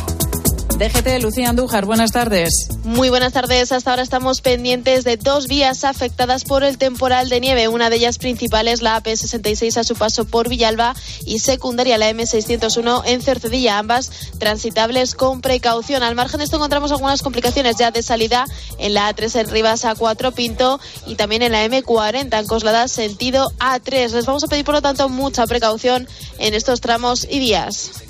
[0.79, 2.69] DGT, Lucía Andújar, buenas tardes.
[2.85, 3.73] Muy buenas tardes.
[3.73, 7.69] Hasta ahora estamos pendientes de dos vías afectadas por el temporal de nieve.
[7.69, 12.11] Una de ellas principal es la AP66 a su paso por Villalba y secundaria la
[12.11, 16.03] M601 en Cercedilla, ambas transitables con precaución.
[16.03, 18.45] Al margen de esto encontramos algunas complicaciones ya de salida
[18.79, 23.51] en la A3 en Rivas A4 Pinto y también en la M40 en Coslada sentido
[23.61, 24.11] A3.
[24.11, 26.07] Les vamos a pedir por lo tanto mucha precaución
[26.39, 28.06] en estos tramos y días.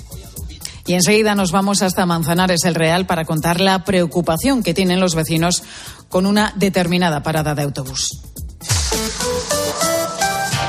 [0.87, 5.15] Y enseguida nos vamos hasta Manzanares el Real para contar la preocupación que tienen los
[5.15, 5.61] vecinos
[6.07, 8.21] con una determinada parada de autobús.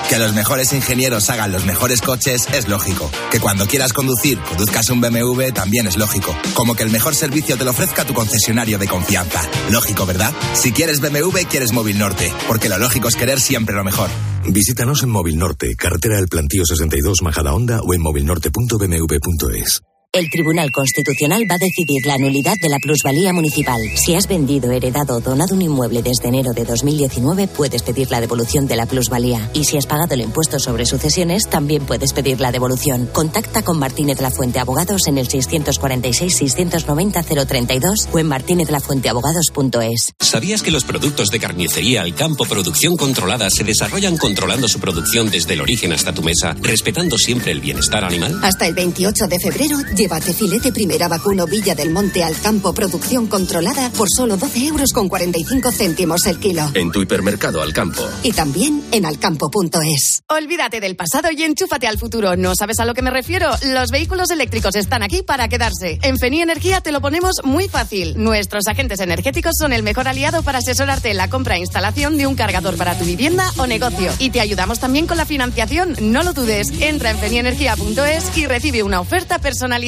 [0.09, 3.11] Que los mejores ingenieros hagan los mejores coches es lógico.
[3.31, 6.35] Que cuando quieras conducir, conduzcas un BMW también es lógico.
[6.55, 9.43] Como que el mejor servicio te lo ofrezca tu concesionario de confianza.
[9.71, 10.33] Lógico, ¿verdad?
[10.55, 12.33] Si quieres BMW, quieres Móvil Norte.
[12.49, 14.09] Porque lo lógico es querer siempre lo mejor.
[14.49, 19.83] Visítanos en Móvil Norte, carretera del Plantío 62 Majada Honda o en movilnorte.bmw.es.
[20.11, 23.79] El Tribunal Constitucional va a decidir la nulidad de la plusvalía municipal.
[23.95, 28.23] Si has vendido, heredado o donado un inmueble desde enero de 2019, puedes pedir la
[28.23, 29.51] devolución de la plusvalía.
[29.53, 33.07] Y si has pagado el impuesto sobre sucesiones, también puedes pedir la devolución.
[33.13, 40.13] Contacta con Martínez La Fuente Abogados en el 646-690-032 o en martinezlafuenteabogados.es.
[40.21, 45.31] ¿Sabías que los productos de carnicería al campo producción controlada se desarrollan controlando su producción
[45.31, 48.41] desde el origen hasta tu mesa, respetando siempre el bienestar animal?
[48.43, 53.27] Hasta el 28 de febrero, llévate filete primera vacuno Villa del Monte al campo producción
[53.27, 56.71] controlada por solo 12 euros con 45 céntimos el kilo.
[56.75, 58.09] En tu hipermercado al campo.
[58.23, 60.23] Y también en alcampo.es.
[60.29, 62.37] Olvídate del pasado y enchúfate al futuro.
[62.37, 63.51] ¿No sabes a lo que me refiero?
[63.65, 65.99] Los vehículos eléctricos están aquí para quedarse.
[66.03, 68.15] En Feni Energía te lo ponemos muy fácil.
[68.23, 72.29] Nuestros agentes energéticos son el mejor aliado para asesorarte en la compra e instalación de
[72.29, 74.13] un cargador para tu vivienda o negocio.
[74.21, 75.97] Y te ayudamos también con la financiación.
[76.01, 76.71] No lo dudes.
[76.81, 79.88] Entra en fenienergia.es y recibe una oferta personalizada.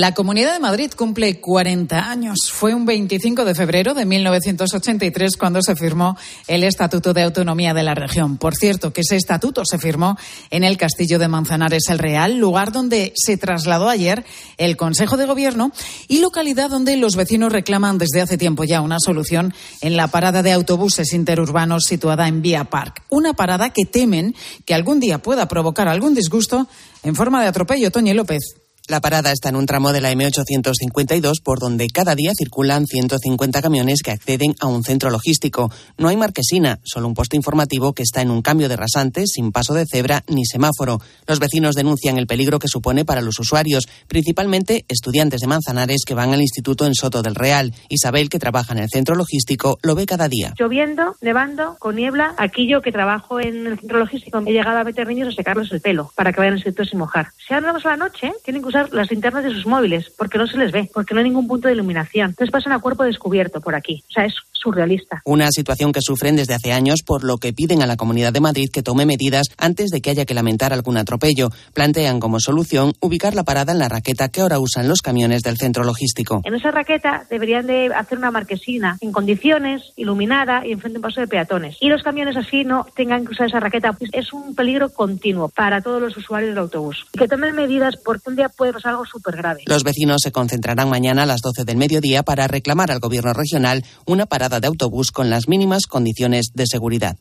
[0.00, 2.50] La Comunidad de Madrid cumple 40 años.
[2.50, 6.16] Fue un 25 de febrero de 1983 cuando se firmó
[6.48, 8.38] el Estatuto de Autonomía de la región.
[8.38, 10.16] Por cierto, que ese estatuto se firmó
[10.48, 14.24] en el Castillo de Manzanares el Real, lugar donde se trasladó ayer
[14.56, 15.70] el Consejo de Gobierno
[16.08, 20.42] y localidad donde los vecinos reclaman desde hace tiempo ya una solución en la parada
[20.42, 23.02] de autobuses interurbanos situada en Vía Park.
[23.10, 24.34] Una parada que temen
[24.64, 26.68] que algún día pueda provocar algún disgusto
[27.02, 27.90] en forma de atropello.
[27.90, 28.59] Toñi López.
[28.90, 33.62] La parada está en un tramo de la M852 por donde cada día circulan 150
[33.62, 35.70] camiones que acceden a un centro logístico.
[35.96, 39.52] No hay marquesina, solo un puesto informativo que está en un cambio de rasante sin
[39.52, 40.98] paso de cebra ni semáforo.
[41.28, 46.14] Los vecinos denuncian el peligro que supone para los usuarios, principalmente estudiantes de Manzanares que
[46.14, 47.72] van al instituto en Soto del Real.
[47.90, 50.52] Isabel, que trabaja en el centro logístico, lo ve cada día.
[50.58, 52.34] Lloviendo, nevando, con niebla.
[52.38, 55.70] Aquí yo que trabajo en el centro logístico he llegado a meter niños a secarles
[55.70, 57.28] el pelo para que vayan al instituto sin mojar.
[57.46, 60.46] Si hablamos a la noche, tienen que usar las linternas de sus móviles, porque no
[60.46, 62.30] se les ve, porque no hay ningún punto de iluminación.
[62.30, 64.02] Entonces pasan a cuerpo descubierto por aquí.
[64.08, 65.22] O sea, es surrealista.
[65.24, 68.40] Una situación que sufren desde hace años, por lo que piden a la Comunidad de
[68.40, 71.50] Madrid que tome medidas antes de que haya que lamentar algún atropello.
[71.72, 75.56] Plantean como solución ubicar la parada en la raqueta que ahora usan los camiones del
[75.56, 76.42] centro logístico.
[76.44, 81.20] En esa raqueta deberían de hacer una marquesina en condiciones, iluminada y enfrente un paso
[81.20, 81.76] de peatones.
[81.80, 83.96] Y los camiones así no tengan que usar esa raqueta.
[84.12, 87.06] Es un peligro continuo para todos los usuarios del autobús.
[87.12, 89.62] Que tomen medidas porque un día puede pasar algo súper grave.
[89.66, 93.84] Los vecinos se concentrarán mañana a las 12 del mediodía para reclamar al gobierno regional
[94.06, 97.16] una parada de autobús con las mínimas condiciones de seguridad.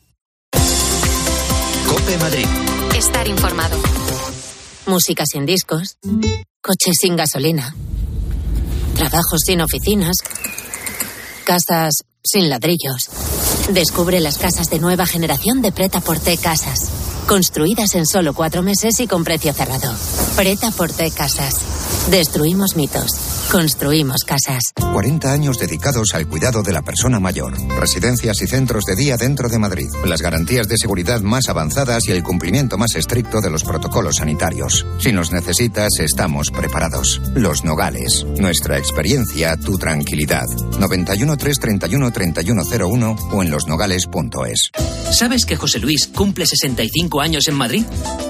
[1.88, 2.46] Cope Madrid.
[2.96, 3.78] Estar informado.
[4.86, 5.98] Música sin discos,
[6.62, 7.76] coches sin gasolina,
[8.96, 10.18] trabajos sin oficinas,
[11.46, 13.10] casas sin ladrillos.
[13.72, 17.09] Descubre las casas de nueva generación de Preta Porte Casas.
[17.30, 19.94] Construidas en solo cuatro meses y con precio cerrado.
[20.36, 21.54] Preta Porte Casas.
[22.10, 23.12] Destruimos mitos.
[23.52, 24.74] Construimos casas.
[24.94, 27.54] 40 años dedicados al cuidado de la persona mayor.
[27.80, 29.90] Residencias y centros de día dentro de Madrid.
[30.06, 34.86] Las garantías de seguridad más avanzadas y el cumplimiento más estricto de los protocolos sanitarios.
[35.00, 37.22] Si nos necesitas, estamos preparados.
[37.36, 38.26] Los Nogales.
[38.40, 40.46] Nuestra experiencia, tu tranquilidad.
[40.80, 44.72] 91 331 3101 o en losnogales.es.
[45.12, 47.84] ¿Sabes que José Luis cumple 65 años en Madrid?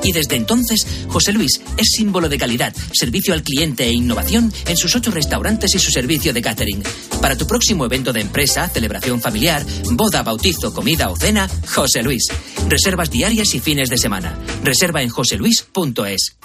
[0.03, 4.77] Y desde entonces, José Luis es símbolo de calidad, servicio al cliente e innovación en
[4.77, 6.83] sus ocho restaurantes y su servicio de catering.
[7.21, 12.27] Para tu próximo evento de empresa, celebración familiar, boda, bautizo, comida o cena, José Luis.
[12.67, 14.37] Reservas diarias y fines de semana.
[14.63, 16.37] Reserva en joseluis.es.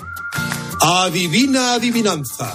[0.80, 2.54] Adivina adivinanza.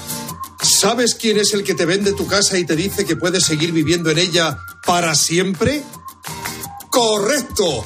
[0.62, 3.72] ¿Sabes quién es el que te vende tu casa y te dice que puedes seguir
[3.72, 5.84] viviendo en ella para siempre?
[6.90, 7.86] Correcto.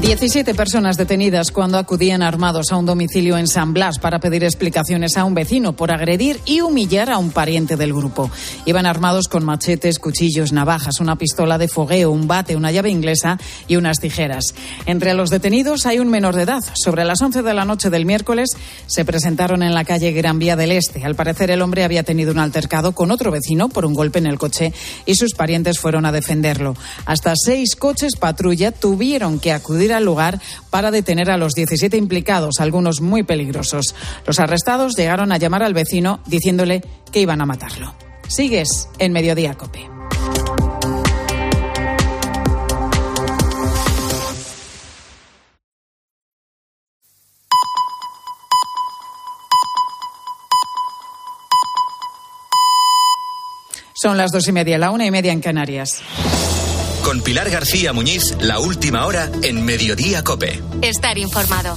[0.00, 5.18] 17 personas detenidas cuando acudían armados a un domicilio en San Blas para pedir explicaciones
[5.18, 8.30] a un vecino por agredir y humillar a un pariente del grupo.
[8.64, 13.38] Iban armados con machetes, cuchillos, navajas, una pistola de fogueo, un bate, una llave inglesa
[13.68, 14.54] y unas tijeras.
[14.86, 16.62] Entre los detenidos hay un menor de edad.
[16.72, 18.48] Sobre las 11 de la noche del miércoles
[18.86, 21.04] se presentaron en la calle Gran Vía del Este.
[21.04, 24.26] Al parecer el hombre había tenido un altercado con otro vecino por un golpe en
[24.26, 24.72] el coche
[25.04, 26.74] y sus parientes fueron a defenderlo.
[27.04, 32.60] Hasta seis coches patrulla tuvieron que acudir al lugar para detener a los 17 implicados,
[32.60, 33.94] algunos muy peligrosos.
[34.26, 37.94] Los arrestados llegaron a llamar al vecino diciéndole que iban a matarlo.
[38.28, 39.88] Sigues en Mediodía Cope.
[54.00, 56.00] Son las dos y media, la una y media en Canarias.
[57.04, 60.62] Con Pilar García Muñiz, la última hora en Mediodía Cope.
[60.82, 61.76] Estar informado.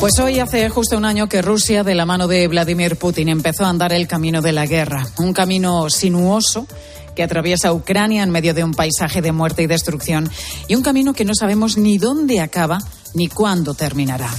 [0.00, 3.64] Pues hoy hace justo un año que Rusia, de la mano de Vladimir Putin, empezó
[3.64, 5.06] a andar el camino de la guerra.
[5.18, 6.68] Un camino sinuoso
[7.16, 10.30] que atraviesa Ucrania en medio de un paisaje de muerte y destrucción
[10.68, 12.78] y un camino que no sabemos ni dónde acaba
[13.14, 14.30] ni cuándo terminará.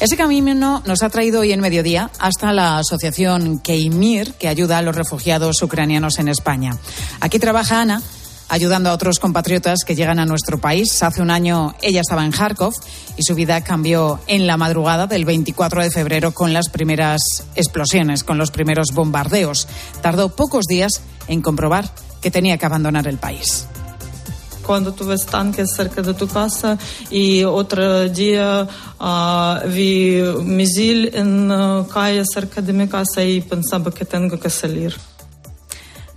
[0.00, 4.82] Ese camino nos ha traído hoy en mediodía hasta la asociación Keimir, que ayuda a
[4.82, 6.78] los refugiados ucranianos en España.
[7.20, 8.02] Aquí trabaja Ana
[8.48, 11.02] ayudando a otros compatriotas que llegan a nuestro país.
[11.02, 12.72] Hace un año ella estaba en Kharkov
[13.18, 17.20] y su vida cambió en la madrugada del 24 de febrero con las primeras
[17.54, 19.68] explosiones, con los primeros bombardeos.
[20.00, 21.90] Tardó pocos días en comprobar
[22.22, 23.66] que tenía que abandonar el país
[24.66, 26.78] cuando tú ves tanques cerca de tu casa
[27.10, 28.66] y otro día
[29.00, 34.50] uh, vi misil en uh, calle cerca de mi casa y pensaba que tengo que
[34.50, 34.94] salir.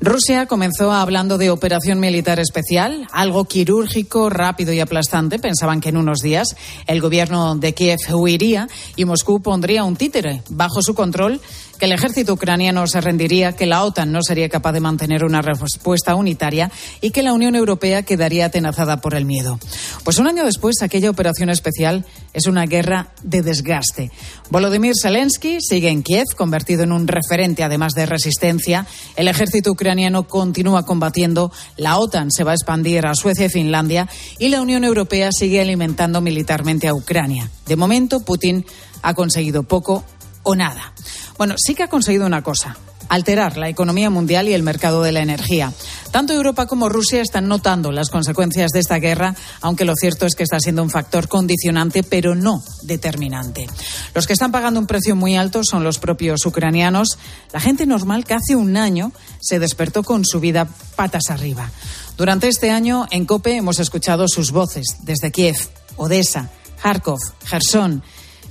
[0.03, 5.39] Rusia comenzó hablando de operación militar especial, algo quirúrgico, rápido y aplastante.
[5.39, 10.43] Pensaban que en unos días el gobierno de Kiev huiría y Moscú pondría un títere
[10.49, 11.39] bajo su control
[11.77, 15.41] que el ejército ucraniano se rendiría, que la OTAN no sería capaz de mantener una
[15.41, 19.59] respuesta unitaria y que la Unión Europea quedaría atenazada por el miedo.
[20.03, 24.11] Pues un año después, aquella operación especial es una guerra de desgaste.
[24.49, 28.85] Volodymyr Zelensky sigue en Kiev, convertido en un referente además de resistencia.
[29.15, 34.07] El ejército ucraniano continúa combatiendo, la OTAN se va a expandir a Suecia y Finlandia
[34.39, 37.49] y la Unión Europea sigue alimentando militarmente a Ucrania.
[37.65, 38.65] De momento, Putin
[39.01, 40.03] ha conseguido poco
[40.43, 40.93] o nada.
[41.37, 42.77] Bueno, sí que ha conseguido una cosa,
[43.09, 45.73] alterar la economía mundial y el mercado de la energía.
[46.11, 50.35] Tanto Europa como Rusia están notando las consecuencias de esta guerra, aunque lo cierto es
[50.35, 53.67] que está siendo un factor condicionante, pero no determinante.
[54.13, 57.17] Los que están pagando un precio muy alto son los propios ucranianos,
[57.51, 61.71] la gente normal que hace un año se despertó con su vida patas arriba.
[62.17, 65.57] Durante este año, en COPE hemos escuchado sus voces desde Kiev,
[65.97, 66.49] Odessa,
[66.81, 68.03] Kharkov, Gerson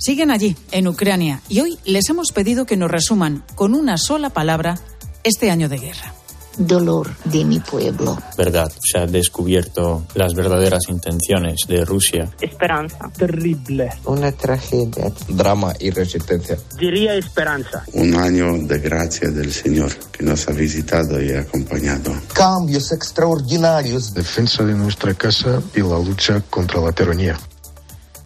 [0.03, 4.31] siguen allí, en Ucrania, y hoy les hemos pedido que nos resuman con una sola
[4.31, 4.77] palabra
[5.23, 6.13] este año de guerra.
[6.57, 8.15] Dolor de mi pueblo.
[8.37, 12.29] Verdad, se ha descubierto las verdaderas intenciones de Rusia.
[12.41, 13.09] Esperanza.
[13.17, 13.89] Terrible.
[14.05, 15.11] Una tragedia.
[15.29, 16.57] Drama y resistencia.
[16.77, 17.83] Diría esperanza.
[17.93, 22.13] Un año de gracia del Señor que nos ha visitado y acompañado.
[22.33, 24.13] Cambios extraordinarios.
[24.13, 27.39] Defensa de nuestra casa y la lucha contra la tiranía.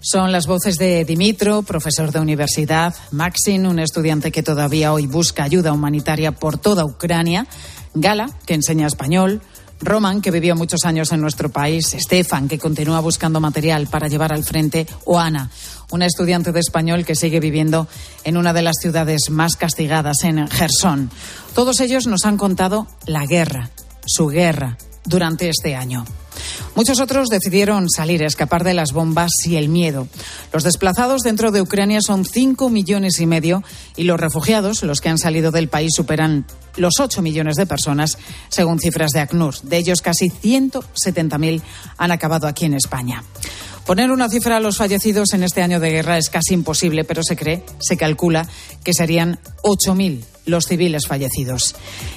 [0.09, 5.43] Son las voces de Dimitro, profesor de universidad, Maxim, un estudiante que todavía hoy busca
[5.43, 7.45] ayuda humanitaria por toda Ucrania,
[7.93, 9.41] Gala, que enseña español,
[9.81, 14.31] Roman, que vivió muchos años en nuestro país, Stefan, que continúa buscando material para llevar
[14.31, 15.51] al frente, o Ana,
[15.91, 17.89] una estudiante de español que sigue viviendo
[18.23, 21.11] en una de las ciudades más castigadas, en Gerson.
[21.53, 23.71] Todos ellos nos han contado la guerra,
[24.05, 26.05] su guerra, durante este año.
[26.75, 30.07] Muchos otros decidieron salir, escapar de las bombas y el miedo.
[30.53, 33.63] Los desplazados dentro de Ucrania son cinco millones y medio
[33.95, 38.17] y los refugiados, los que han salido del país, superan los ocho millones de personas,
[38.49, 39.61] según cifras de ACNUR.
[39.61, 41.61] De ellos, casi 170.000
[41.97, 43.23] han acabado aquí en España.
[43.87, 47.23] Poner una cifra a los fallecidos en este año de guerra es casi imposible, pero
[47.23, 48.45] se cree, se calcula
[48.83, 51.73] que serían 8.000 los civiles fallecidos.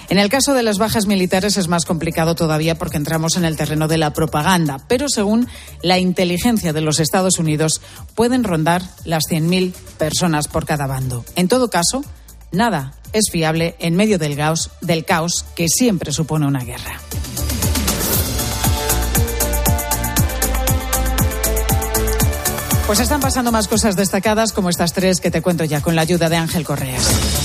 [0.09, 3.57] En el caso de las bajas militares es más complicado todavía porque entramos en el
[3.57, 5.47] terreno de la propaganda, pero según
[5.81, 7.81] la inteligencia de los Estados Unidos
[8.17, 11.25] pueden rondar las 100.000 personas por cada bando.
[11.37, 12.05] En todo caso,
[12.51, 17.01] nada es fiable en medio del caos, del caos que siempre supone una guerra.
[22.91, 26.03] Pues están pasando más cosas destacadas como estas tres que te cuento ya con la
[26.03, 27.40] ayuda de Ángel Correas.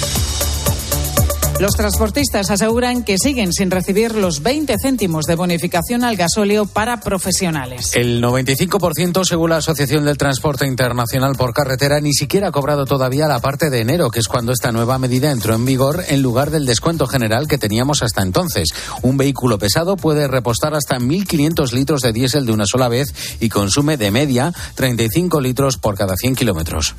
[1.57, 6.99] Los transportistas aseguran que siguen sin recibir los 20 céntimos de bonificación al gasóleo para
[6.99, 7.91] profesionales.
[7.95, 13.29] El 95%, según la Asociación del Transporte Internacional por Carretera, ni siquiera ha cobrado todavía
[13.29, 16.51] la parte de enero, que es cuando esta nueva medida entró en vigor en lugar
[16.51, 18.67] del descuento general que teníamos hasta entonces.
[19.01, 23.47] Un vehículo pesado puede repostar hasta 1.500 litros de diésel de una sola vez y
[23.47, 26.95] consume de media 35 litros por cada 100 kilómetros.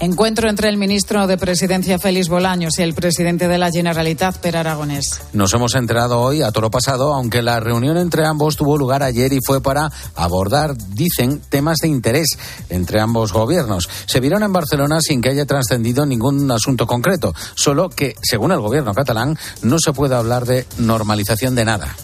[0.00, 4.56] Encuentro entre el ministro de Presidencia Félix Bolaños y el presidente de la Generalitat Per
[4.56, 5.20] Aragonés.
[5.34, 9.30] Nos hemos enterado hoy a toro pasado, aunque la reunión entre ambos tuvo lugar ayer
[9.34, 12.38] y fue para abordar, dicen, temas de interés
[12.70, 13.90] entre ambos gobiernos.
[14.06, 18.60] Se vieron en Barcelona sin que haya trascendido ningún asunto concreto, solo que, según el
[18.60, 21.94] gobierno catalán, no se puede hablar de normalización de nada.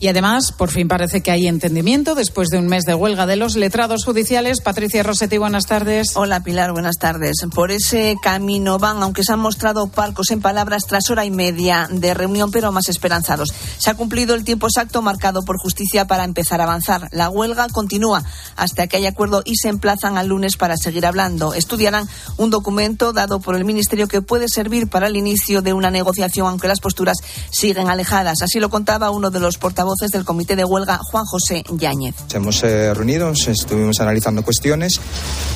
[0.00, 3.36] Y además, por fin parece que hay entendimiento después de un mes de huelga de
[3.36, 4.60] los letrados judiciales.
[4.60, 6.16] Patricia Rossetti, buenas tardes.
[6.16, 7.36] Hola Pilar, buenas tardes.
[7.54, 11.88] Por ese camino van, aunque se han mostrado palcos en palabras tras hora y media
[11.90, 13.54] de reunión, pero más esperanzados.
[13.78, 17.08] Se ha cumplido el tiempo exacto marcado por justicia para empezar a avanzar.
[17.12, 18.22] La huelga continúa
[18.56, 21.54] hasta que haya acuerdo y se emplazan al lunes para seguir hablando.
[21.54, 25.90] Estudiarán un documento dado por el Ministerio que puede servir para el inicio de una
[25.90, 27.18] negociación, aunque las posturas
[27.50, 28.42] siguen alejadas.
[28.42, 32.14] Así lo contaba uno de los portavoces del Comité de Huelga, Juan José Yáñez.
[32.34, 35.00] Hemos eh, reunido, estuvimos analizando cuestiones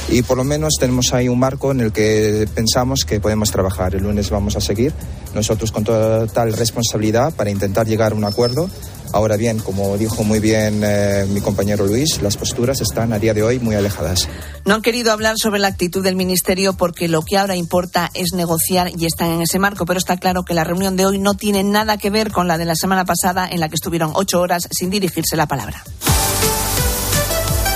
[0.09, 3.97] y por lo menos tenemos ahí un marco en el que pensamos que podemos trabajar.
[3.97, 4.93] El lunes vamos a seguir
[5.35, 8.71] nosotros con total responsabilidad para intentar llegar a un acuerdo
[9.13, 13.35] Ahora bien, como dijo muy bien eh, mi compañero Luis, las posturas están a día
[13.35, 14.29] de hoy muy alejadas.
[14.65, 18.33] No han querido hablar sobre la actitud del Ministerio porque lo que ahora importa es
[18.35, 21.35] negociar y están en ese marco, pero está claro que la reunión de hoy no
[21.35, 24.41] tiene nada que ver con la de la semana pasada en la que estuvieron ocho
[24.41, 25.83] horas sin dirigirse la palabra.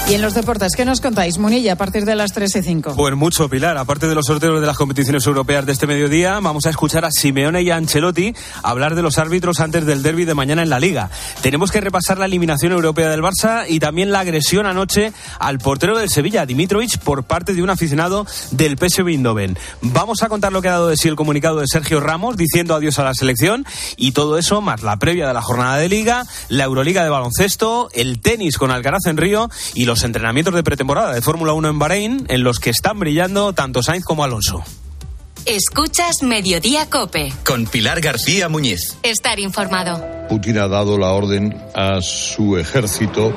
[0.08, 2.96] Y en los deportes, ¿qué nos contáis, Munilla, a partir de las 3 y 5?
[2.96, 3.78] Pues mucho, Pilar.
[3.78, 7.10] Aparte de los sorteos de las competiciones europeas de este mediodía, vamos a escuchar a
[7.10, 10.80] Simeone y a Ancelotti hablar de los árbitros antes del derby de mañana en la
[10.80, 11.08] Liga.
[11.40, 15.96] Tenemos que repasar la eliminación europea del Barça y también la agresión anoche al portero
[15.96, 19.56] del Sevilla, Dimitrovic, por parte de un aficionado del PSV Eindhoven.
[19.80, 22.74] Vamos a contar lo que ha dado de sí el comunicado de Sergio Ramos diciendo
[22.74, 23.64] adiós a la selección
[23.96, 27.88] y todo eso más la previa de la jornada de Liga, la Euroliga de baloncesto,
[27.94, 31.78] el tenis con Alcaraz en Río y los entrenamientos de pretemporada de Fórmula 1 en
[31.78, 34.64] Bahrein, en los que están brillando tanto Sainz como Alonso.
[35.44, 37.32] Escuchas Mediodía Cope.
[37.44, 38.96] Con Pilar García Muñiz.
[39.02, 40.02] Estar informado.
[40.28, 43.34] Putin ha dado la orden a su ejército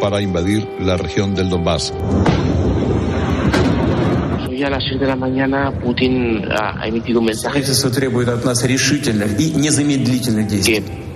[0.00, 1.92] para invadir la región del Donbass.
[4.48, 7.66] Hoy a las 6 de la mañana Putin ha emitido un mensaje que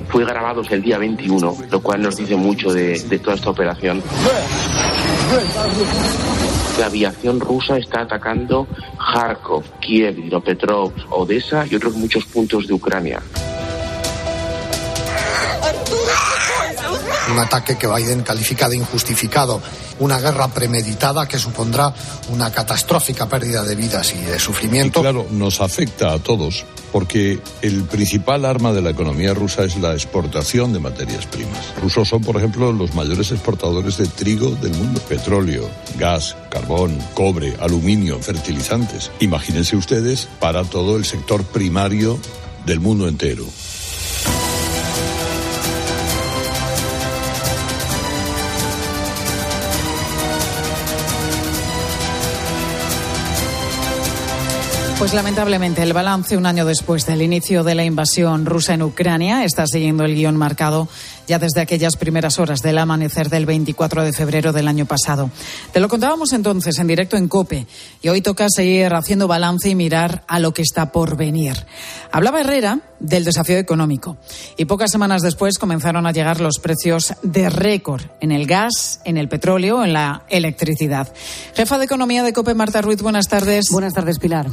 [0.09, 4.03] fue grabado el día 21, lo cual nos dice mucho de, de toda esta operación.
[6.79, 8.67] La aviación rusa está atacando
[8.99, 13.21] Kharkov, Kiev, Dnipropetrovsk, Odessa y otros muchos puntos de Ucrania.
[17.31, 19.61] Un ataque que Biden califica de injustificado,
[19.99, 21.93] una guerra premeditada que supondrá
[22.29, 25.01] una catastrófica pérdida de vidas y de sufrimiento.
[25.01, 29.93] Claro, nos afecta a todos porque el principal arma de la economía rusa es la
[29.93, 31.74] exportación de materias primas.
[31.83, 35.68] Rusos son, por ejemplo, los mayores exportadores de trigo del mundo, petróleo,
[35.99, 39.11] gas, carbón, cobre, aluminio, fertilizantes.
[39.20, 42.18] Imagínense ustedes para todo el sector primario
[42.64, 43.45] del mundo entero.
[55.07, 59.45] Pues lamentablemente el balance un año después del inicio de la invasión rusa en Ucrania
[59.45, 60.89] está siguiendo el guion marcado
[61.29, 65.31] ya desde aquellas primeras horas del amanecer del 24 de febrero del año pasado.
[65.73, 67.69] Te lo contábamos entonces en directo en COPE
[68.03, 71.55] y hoy toca seguir haciendo balance y mirar a lo que está por venir.
[72.11, 74.17] Hablaba Herrera del desafío económico
[74.57, 79.17] y pocas semanas después comenzaron a llegar los precios de récord en el gas, en
[79.17, 81.13] el petróleo, en la electricidad.
[81.55, 83.69] Jefa de Economía de COPE, Marta Ruiz, buenas tardes.
[83.71, 84.47] Buenas tardes, Pilar.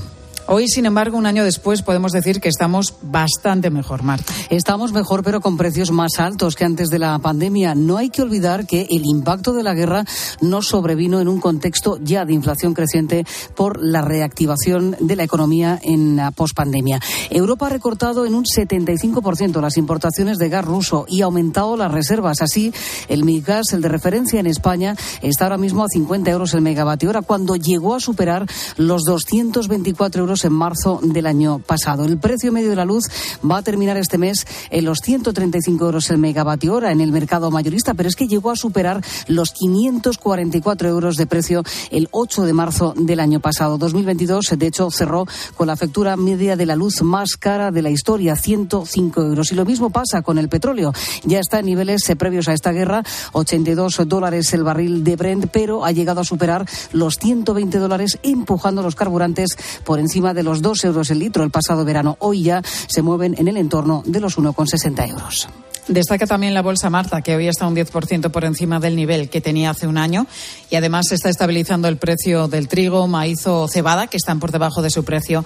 [0.46, 4.34] Hoy, sin embargo, un año después, podemos decir que estamos bastante mejor, Marta.
[4.50, 7.76] Estamos mejor, pero con precios más altos que antes de la pandemia.
[7.76, 10.04] No hay que olvidar que el impacto de la guerra
[10.42, 13.26] no sobrevino en un contexto ya de inflación creciente
[13.56, 17.00] por la reactivación de la economía en la pospandemia.
[17.30, 21.92] Europa ha recortado en un 75% las importaciones de gas ruso y ha aumentado las
[21.92, 22.42] reservas.
[22.42, 22.74] Así,
[23.08, 27.10] el MIGAS, el de referencia en España, está ahora mismo a 50 euros el megavatio
[27.10, 32.06] hora, cuando llegó a superar los 224 euros euros en marzo del año pasado.
[32.06, 33.04] El precio medio de la luz
[33.50, 37.52] va a terminar este mes en los 135 euros el megavatio hora en el mercado
[37.52, 42.54] mayorista, pero es que llegó a superar los 544 euros de precio el 8 de
[42.54, 43.78] marzo del año pasado.
[43.78, 45.26] 2022, de hecho, cerró
[45.56, 49.52] con la factura media de la luz más cara de la historia, 105 euros.
[49.52, 50.94] Y lo mismo pasa con el petróleo.
[51.24, 53.04] Ya está en niveles eh, previos a esta guerra,
[53.34, 58.82] 82 dólares el barril de Brent, pero ha llegado a superar los 120 dólares, empujando
[58.82, 62.18] los carburantes por encima de los 2 euros el litro el pasado verano.
[62.20, 65.48] Hoy ya se mueven en el entorno de los 1,60 euros.
[65.88, 69.42] Destaca también la bolsa Marta, que hoy está un 10% por encima del nivel que
[69.42, 70.28] tenía hace un año
[70.70, 74.54] y además se está estabilizando el precio del trigo, maíz o cebada, que están por
[74.54, 75.44] debajo de su precio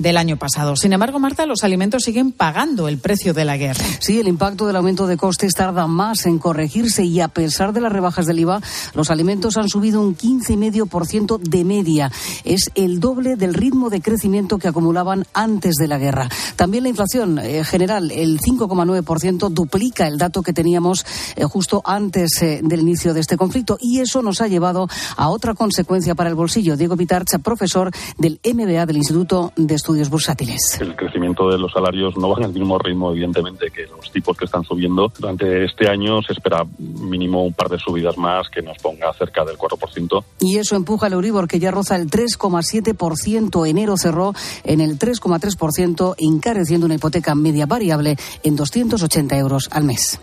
[0.00, 0.76] del año pasado.
[0.76, 3.84] Sin embargo, Marta, los alimentos siguen pagando el precio de la guerra.
[4.00, 7.80] Sí, el impacto del aumento de costes tarda más en corregirse y a pesar de
[7.80, 8.60] las rebajas del IVA,
[8.94, 12.10] los alimentos han subido un 15,5% de media.
[12.44, 16.28] Es el doble del ritmo de crecimiento que acumulaban antes de la guerra.
[16.56, 21.04] También la inflación eh, general, el 5,9%, duplica el dato que teníamos
[21.36, 25.28] eh, justo antes eh, del inicio de este conflicto y eso nos ha llevado a
[25.28, 26.78] otra consecuencia para el bolsillo.
[26.78, 30.78] Diego Pitarcha, profesor del MBA del Instituto de Estudios bursátiles.
[30.80, 34.44] El crecimiento de los salarios no va al mismo ritmo, evidentemente, que los tipos que
[34.44, 35.12] están subiendo.
[35.18, 39.44] Durante este año se espera mínimo un par de subidas más que nos ponga cerca
[39.44, 40.24] del 4%.
[40.40, 43.68] Y eso empuja el Euribor, que ya roza el 3,7%.
[43.68, 44.32] Enero cerró
[44.64, 50.20] en el 3,3%, encareciendo una hipoteca media variable en 280 euros al mes.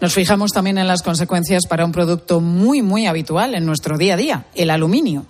[0.00, 4.14] Nos fijamos también en las consecuencias para un producto muy, muy habitual en nuestro día
[4.14, 5.26] a día, el aluminio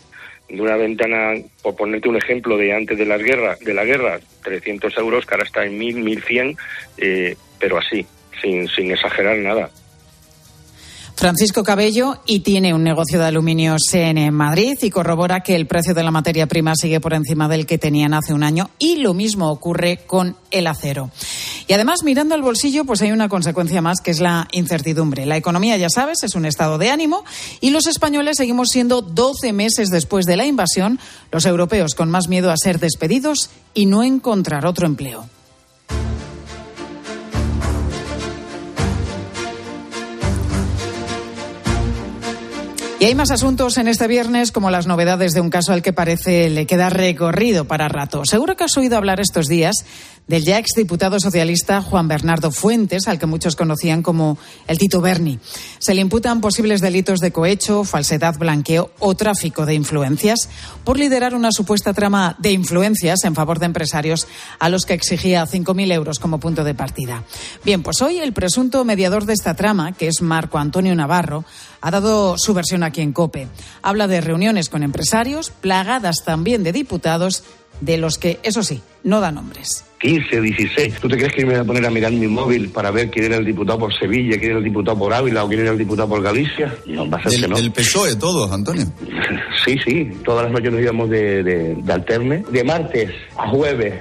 [0.50, 4.20] de una ventana, por ponerte un ejemplo de antes de las guerras, de la guerra,
[4.42, 6.56] 300 euros, que ahora está en 1000, 1100,
[6.98, 8.04] eh, pero así,
[8.42, 9.70] sin, sin exagerar nada.
[11.20, 15.92] Francisco Cabello y tiene un negocio de aluminios en Madrid y corrobora que el precio
[15.92, 19.12] de la materia prima sigue por encima del que tenían hace un año y lo
[19.12, 21.10] mismo ocurre con el acero.
[21.68, 25.26] Y además, mirando al bolsillo, pues hay una consecuencia más que es la incertidumbre.
[25.26, 27.22] La economía, ya sabes, es un estado de ánimo
[27.60, 30.98] y los españoles seguimos siendo 12 meses después de la invasión
[31.32, 35.28] los europeos con más miedo a ser despedidos y no encontrar otro empleo.
[43.00, 45.94] Y hay más asuntos en este viernes, como las novedades de un caso al que
[45.94, 48.26] parece le queda recorrido para rato.
[48.26, 49.86] Seguro que has oído hablar estos días
[50.28, 54.36] del ya exdiputado socialista Juan Bernardo Fuentes, al que muchos conocían como
[54.68, 55.38] el Tito Berni.
[55.78, 60.50] Se le imputan posibles delitos de cohecho, falsedad, blanqueo o tráfico de influencias
[60.84, 64.28] por liderar una supuesta trama de influencias en favor de empresarios
[64.58, 67.24] a los que exigía 5.000 euros como punto de partida.
[67.64, 71.46] Bien, pues hoy el presunto mediador de esta trama, que es Marco Antonio Navarro,
[71.80, 73.48] ha dado su versión aquí en COPE.
[73.82, 77.44] Habla de reuniones con empresarios, plagadas también de diputados,
[77.80, 79.84] de los que, eso sí, no da nombres.
[80.00, 80.94] 15, 16.
[81.00, 83.26] ¿Tú te crees que me voy a poner a mirar mi móvil para ver quién
[83.26, 85.78] era el diputado por Sevilla, quién era el diputado por Ávila o quién era el
[85.78, 86.74] diputado por Galicia?
[86.86, 87.56] No, va a ser el, que no.
[87.58, 88.86] El PSOE, todos, Antonio.
[89.64, 90.10] sí, sí.
[90.24, 92.44] Todas las noches nos íbamos de, de, de alterne.
[92.50, 93.94] De martes a jueves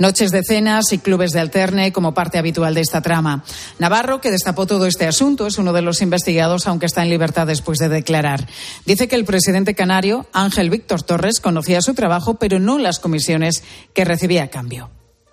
[0.00, 3.44] Noches de cenas y clubes de alterne como parte habitual de esta trama.
[3.78, 7.46] Navarro, que destapó todo este asunto, es uno de los investigados, aunque está en libertad
[7.46, 8.46] después de declarar.
[8.86, 13.62] Dice que el presidente canario, Ángel Víctor Torres, conocía su trabajo, pero no las comisiones
[13.92, 14.88] que recibía a cambio.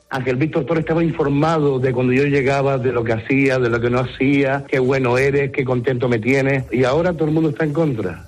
[0.09, 3.79] Ángel Víctor Torres estaba informado de cuando yo llegaba, de lo que hacía, de lo
[3.79, 7.51] que no hacía, qué bueno eres, qué contento me tienes, y ahora todo el mundo
[7.51, 8.27] está en contra.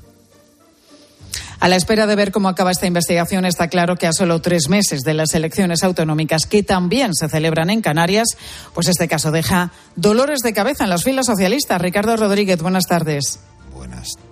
[1.60, 4.70] A la espera de ver cómo acaba esta investigación, está claro que a solo tres
[4.70, 8.28] meses de las elecciones autonómicas que también se celebran en Canarias,
[8.74, 11.82] pues este caso deja dolores de cabeza en las filas socialistas.
[11.82, 13.40] Ricardo Rodríguez, buenas tardes.
[13.74, 14.29] Buenas tardes.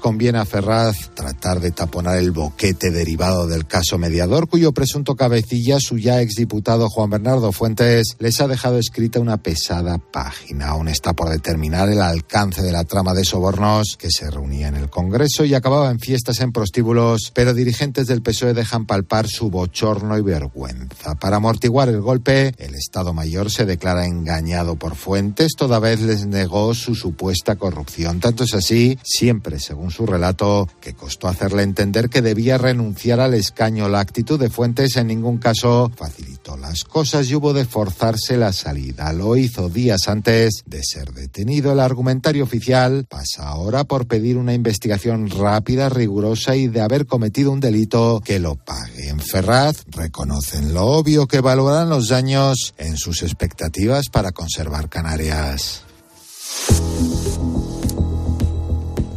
[0.00, 5.78] Conviene a Ferraz tratar de taponar el boquete derivado del caso mediador, cuyo presunto cabecilla,
[5.78, 10.68] su ya exdiputado Juan Bernardo Fuentes, les ha dejado escrita una pesada página.
[10.68, 14.76] Aún está por determinar el alcance de la trama de sobornos que se reunía en
[14.76, 19.50] el Congreso y acababa en fiestas en prostíbulos, pero dirigentes del PSOE dejan palpar su
[19.50, 21.14] bochorno y vergüenza.
[21.14, 26.26] Para amortiguar el golpe, el Estado Mayor se declara engañado por Fuentes, toda vez les
[26.26, 28.20] negó su supuesta corrupción.
[28.20, 33.20] Tanto es así, siempre siempre, según su relato, que costó hacerle entender que debía renunciar
[33.20, 33.88] al escaño.
[33.88, 38.54] La actitud de Fuentes en ningún caso facilitó las cosas y hubo de forzarse la
[38.54, 39.12] salida.
[39.12, 41.72] Lo hizo días antes de ser detenido.
[41.72, 47.50] El argumentario oficial pasa ahora por pedir una investigación rápida, rigurosa y de haber cometido
[47.50, 49.10] un delito que lo pague.
[49.10, 55.82] En Ferraz reconocen lo obvio que valorarán los daños en sus expectativas para conservar Canarias.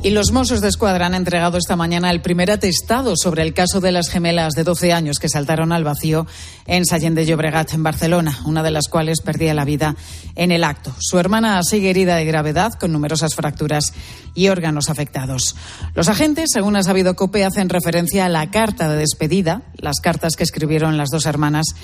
[0.02, 3.82] Y los Mossos de Escuadra han entregado esta mañana el primer atestado sobre el caso
[3.82, 6.26] de las gemelas de 12 años que saltaron al vacío
[6.68, 9.98] en Sallén de Llobregat, en Barcelona, una de las cuales perdía la vida
[10.36, 10.96] en el acto.
[11.00, 13.92] Su hermana sigue herida de gravedad, con numerosas fracturas
[14.34, 15.58] y órganos afectados.
[15.96, 20.38] Los agentes, según ha sabido COPE, hacen referencia a la carta de despedida, las cartas
[20.38, 21.76] que escribieron las dos hermanas,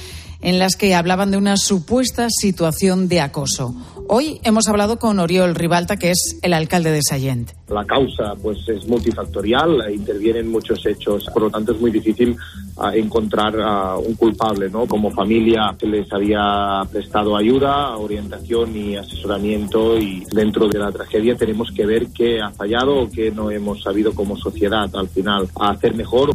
[0.41, 3.75] en las que hablaban de una supuesta situación de acoso.
[4.07, 7.51] Hoy hemos hablado con Oriol Ribalta, que es el alcalde de Sallent.
[7.69, 12.38] La causa pues es multifactorial, intervienen muchos hechos, por lo tanto es muy difícil
[12.75, 14.86] uh, encontrar uh, un culpable, ¿no?
[14.86, 21.36] Como familia que les había prestado ayuda, orientación y asesoramiento y dentro de la tragedia
[21.36, 25.49] tenemos que ver qué ha fallado o qué no hemos sabido como sociedad al final
[25.59, 26.29] hacer mejor.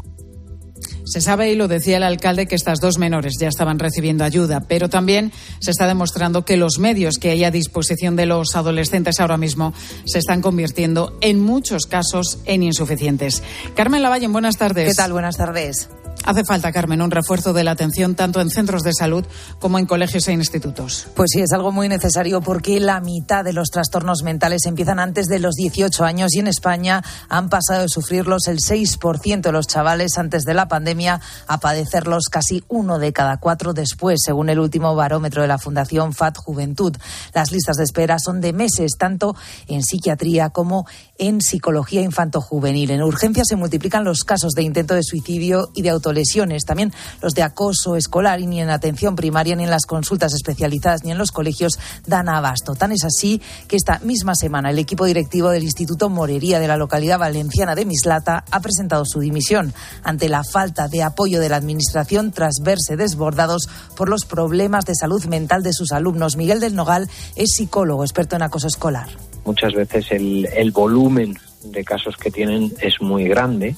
[1.10, 4.60] Se sabe, y lo decía el alcalde, que estas dos menores ya estaban recibiendo ayuda,
[4.60, 9.18] pero también se está demostrando que los medios que hay a disposición de los adolescentes
[9.18, 13.42] ahora mismo se están convirtiendo, en muchos casos, en insuficientes.
[13.74, 14.90] Carmen Lavallen, buenas tardes.
[14.90, 15.12] ¿Qué tal?
[15.12, 15.88] Buenas tardes.
[16.24, 19.24] Hace falta, Carmen, un refuerzo de la atención tanto en centros de salud
[19.58, 21.06] como en colegios e institutos.
[21.14, 25.26] Pues sí, es algo muy necesario porque la mitad de los trastornos mentales empiezan antes
[25.26, 29.66] de los 18 años y en España han pasado de sufrirlos el 6% de los
[29.66, 34.60] chavales antes de la pandemia a padecerlos casi uno de cada cuatro después, según el
[34.60, 36.96] último barómetro de la Fundación FAT Juventud.
[37.34, 39.34] Las listas de espera son de meses, tanto
[39.66, 40.86] en psiquiatría como
[41.20, 42.90] en psicología infanto-juvenil.
[42.90, 47.34] En urgencia se multiplican los casos de intento de suicidio y de autolesiones, también los
[47.34, 51.18] de acoso escolar y ni en atención primaria, ni en las consultas especializadas, ni en
[51.18, 52.74] los colegios dan abasto.
[52.74, 56.78] Tan es así que esta misma semana el equipo directivo del Instituto Morería de la
[56.78, 61.56] localidad valenciana de Mislata ha presentado su dimisión ante la falta de apoyo de la
[61.56, 66.38] Administración tras verse desbordados por los problemas de salud mental de sus alumnos.
[66.38, 69.29] Miguel del Nogal es psicólogo, experto en acoso escolar.
[69.44, 73.74] Muchas veces el, el volumen de casos que tienen es muy grande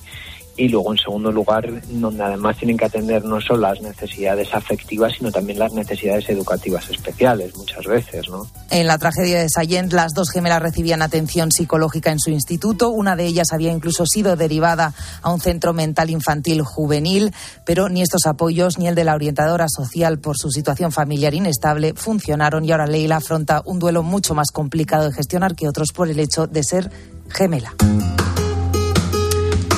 [0.57, 5.13] y luego en segundo lugar donde además tienen que atender no solo las necesidades afectivas
[5.17, 10.13] sino también las necesidades educativas especiales muchas veces no en la tragedia de Sayent las
[10.15, 12.91] dos gemelas recibían atención psicológica en su instituto.
[12.91, 17.33] Una de ellas había incluso sido derivada a un centro mental infantil juvenil
[17.65, 21.95] pero ni estos apoyos ni el de la orientadora social por su situación familiar inestable
[21.95, 22.65] funcionaron.
[22.65, 26.19] Y ahora Leila afronta un duelo mucho más complicado de gestionar que otros por el
[26.19, 26.91] hecho de ser
[27.29, 27.75] gemela.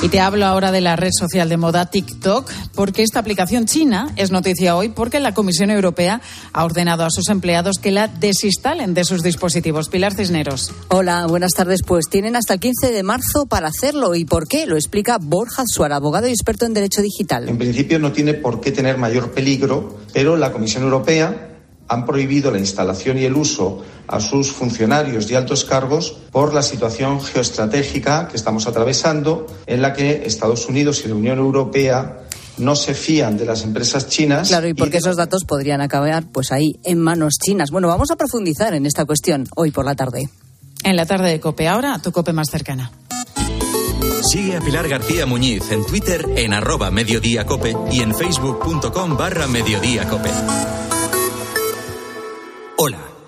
[0.01, 4.11] Y te hablo ahora de la red social de moda TikTok, porque esta aplicación china
[4.17, 6.21] es noticia hoy porque la Comisión Europea
[6.53, 9.89] ha ordenado a sus empleados que la desinstalen de sus dispositivos.
[9.89, 10.71] Pilar Cisneros.
[10.89, 11.81] Hola, buenas tardes.
[11.83, 14.13] Pues tienen hasta el 15 de marzo para hacerlo.
[14.15, 14.67] ¿Y por qué?
[14.67, 17.49] Lo explica Borja Suara, abogado y experto en Derecho Digital.
[17.49, 21.54] En principio no tiene por qué tener mayor peligro, pero la Comisión Europea
[21.87, 26.61] han prohibido la instalación y el uso a sus funcionarios y altos cargos por la
[26.61, 32.21] situación geoestratégica que estamos atravesando, en la que Estados Unidos y la Unión Europea
[32.57, 34.47] no se fían de las empresas chinas.
[34.47, 37.69] Claro, y porque esos datos podrían acabar pues ahí en manos chinas.
[37.71, 40.29] Bueno, vamos a profundizar en esta cuestión hoy por la tarde.
[40.83, 42.91] En la tarde de Cope, ahora tu Cope más cercana.
[44.31, 50.29] Sigue a Pilar García Muñiz en Twitter en arroba mediodíacope y en facebook.com barra mediodíacope.
[50.29, 50.84] Hola,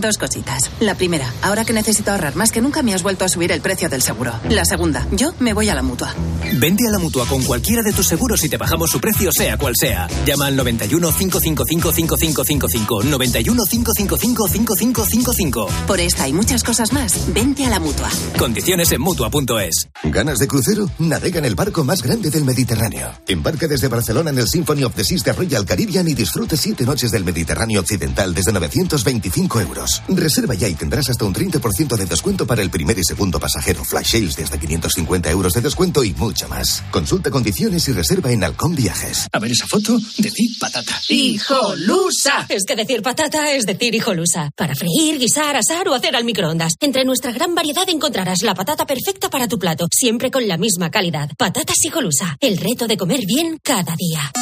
[0.00, 0.70] Dos cositas.
[0.80, 3.60] La primera, ahora que necesito ahorrar más que nunca me has vuelto a subir el
[3.60, 4.32] precio del seguro.
[4.48, 6.12] La segunda, yo me voy a la mutua.
[6.54, 9.56] Vente a la mutua con cualquiera de tus seguros y te bajamos su precio, sea
[9.56, 10.08] cual sea.
[10.26, 13.04] Llama al 91 555 5555.
[13.04, 15.68] 91 555 5555.
[15.86, 18.10] Por esta y muchas cosas más, vente a la mutua.
[18.36, 19.88] Condiciones en mutua.es.
[20.02, 20.90] ¿Ganas de crucero?
[20.98, 23.12] Navega en el barco más grande del Mediterráneo.
[23.28, 26.84] Embarca desde Barcelona en el Symphony of the Seas de Royal Caribbean y disfrute siete
[26.84, 29.83] noches del Mediterráneo Occidental desde 925 euros.
[30.08, 33.84] Reserva ya y tendrás hasta un 30% de descuento para el primer y segundo pasajero.
[33.84, 36.82] Flash sales desde 550 euros de descuento y mucho más.
[36.90, 39.28] Consulta condiciones y reserva en Halcón Viajes.
[39.32, 41.00] A ver esa foto, decir patata.
[41.08, 42.46] ¡Hijolusa!
[42.48, 44.50] Es que decir patata es decir hijolusa.
[44.56, 46.74] Para freír, guisar, asar o hacer al microondas.
[46.80, 50.90] Entre nuestra gran variedad encontrarás la patata perfecta para tu plato, siempre con la misma
[50.90, 51.30] calidad.
[51.36, 52.36] Patatas hijolusa.
[52.40, 54.32] El reto de comer bien cada día.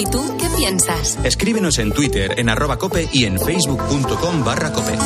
[0.00, 1.18] ¿Y tú qué piensas?
[1.24, 4.96] Escríbenos en Twitter en arroba cope y en facebook.com barra cope.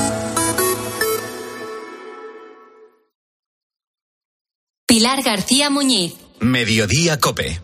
[4.86, 6.14] Pilar García Muñiz.
[6.38, 7.60] Mediodía cope.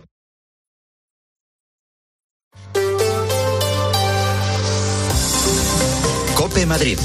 [6.34, 6.98] Cope Madrid.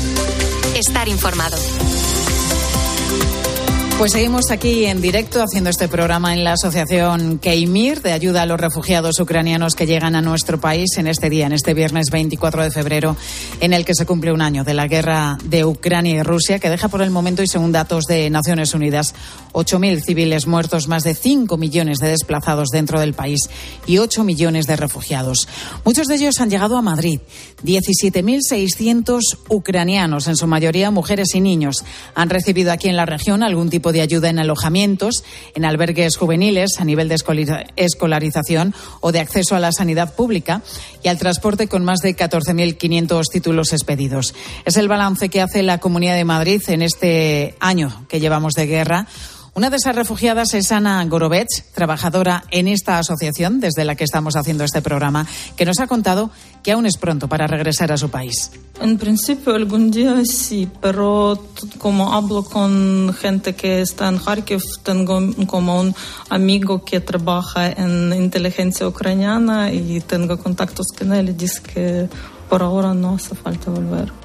[0.75, 1.57] Estar informado.
[3.97, 8.45] Pues seguimos aquí en directo haciendo este programa en la asociación Keimir de ayuda a
[8.45, 12.63] los refugiados ucranianos que llegan a nuestro país en este día, en este viernes 24
[12.63, 13.15] de febrero,
[13.61, 16.69] en el que se cumple un año de la guerra de Ucrania y Rusia, que
[16.69, 19.15] deja por el momento, y según datos de Naciones Unidas,
[19.53, 23.49] 8.000 civiles muertos, más de 5 millones de desplazados dentro del país
[23.87, 25.47] y 8 millones de refugiados.
[25.85, 27.21] Muchos de ellos han llegado a Madrid.
[27.63, 33.69] 17.600 ucranianos, en su mayoría mujeres y niños, han recibido aquí en la región algún
[33.69, 35.23] tipo de ayuda en alojamientos,
[35.53, 37.17] en albergues juveniles a nivel de
[37.75, 40.61] escolarización o de acceso a la sanidad pública
[41.03, 44.33] y al transporte con más de 14.500 títulos expedidos.
[44.65, 48.67] Es el balance que hace la Comunidad de Madrid en este año que llevamos de
[48.67, 49.07] guerra
[49.55, 54.35] una de esas refugiadas es Ana Gorovets, trabajadora en esta asociación desde la que estamos
[54.35, 55.25] haciendo este programa,
[55.55, 56.29] que nos ha contado
[56.61, 58.51] que aún es pronto para regresar a su país.
[58.81, 61.41] En principio algún día sí, pero
[61.77, 65.95] como hablo con gente que está en Kharkiv, tengo como un
[66.29, 72.09] amigo que trabaja en inteligencia ucraniana y tengo contactos con él y dice que
[72.49, 74.24] por ahora no hace falta volver.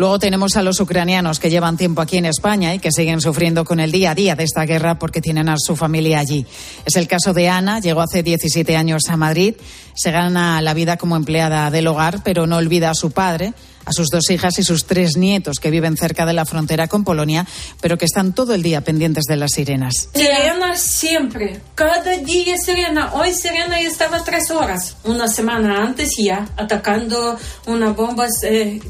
[0.00, 3.66] Luego tenemos a los ucranianos que llevan tiempo aquí en España y que siguen sufriendo
[3.66, 6.46] con el día a día de esta guerra porque tienen a su familia allí.
[6.86, 9.56] Es el caso de Ana, llegó hace 17 años a Madrid,
[9.92, 13.52] se gana la vida como empleada del hogar, pero no olvida a su padre,
[13.90, 17.02] a sus dos hijas y sus tres nietos que viven cerca de la frontera con
[17.02, 17.44] Polonia,
[17.80, 20.08] pero que están todo el día pendientes de las sirenas.
[20.14, 23.14] Sirena siempre, cada día sirena.
[23.14, 27.36] Hoy sirena estaba tres horas, una semana antes ya, atacando
[27.66, 28.26] una bomba.
[28.44, 28.80] Eh,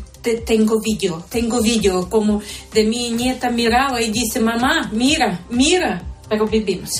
[0.44, 2.42] tengo vídeo, tengo vídeo como
[2.74, 6.90] de mi nieta miraba y dice, mamá, mira, mira, pero vivimos.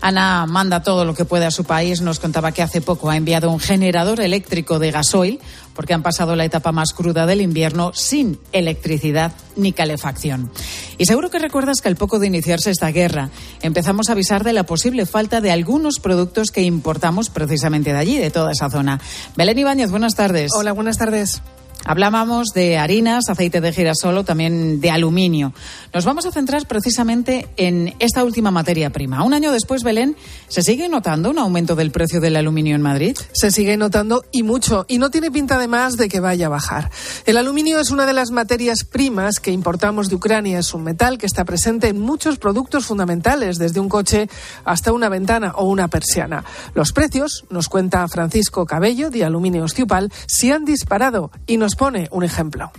[0.00, 2.00] Ana manda todo lo que puede a su país.
[2.00, 5.40] Nos contaba que hace poco ha enviado un generador eléctrico de gasoil
[5.74, 10.50] porque han pasado la etapa más cruda del invierno sin electricidad ni calefacción.
[10.98, 13.30] Y seguro que recuerdas que al poco de iniciarse esta guerra
[13.62, 18.18] empezamos a avisar de la posible falta de algunos productos que importamos precisamente de allí,
[18.18, 19.00] de toda esa zona.
[19.36, 20.50] Belén Ibáñez, buenas tardes.
[20.54, 21.42] Hola, buenas tardes.
[21.84, 25.52] Hablábamos de harinas, aceite de girasol o también de aluminio.
[25.94, 29.24] Nos vamos a centrar precisamente en esta última materia prima.
[29.24, 30.16] Un año después, Belén,
[30.48, 33.16] ¿se sigue notando un aumento del precio del aluminio en Madrid?
[33.32, 36.90] Se sigue notando y mucho, y no tiene pinta además de que vaya a bajar.
[37.24, 40.58] El aluminio es una de las materias primas que importamos de Ucrania.
[40.58, 44.28] Es un metal que está presente en muchos productos fundamentales, desde un coche
[44.64, 46.44] hasta una ventana o una persiana.
[46.74, 52.08] Los precios, nos cuenta Francisco Cabello, de Aluminio Ciupal, se han disparado y nos pone
[52.10, 52.70] un ejemplo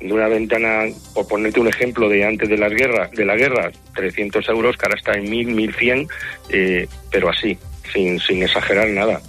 [0.00, 0.84] de una ventana,
[1.14, 4.86] por ponerte un ejemplo de antes de las guerras, de la guerra, 300 euros, que
[4.86, 6.08] ahora está en 1000, 1100,
[6.50, 7.58] eh, pero así,
[7.92, 9.20] sin, sin exagerar nada.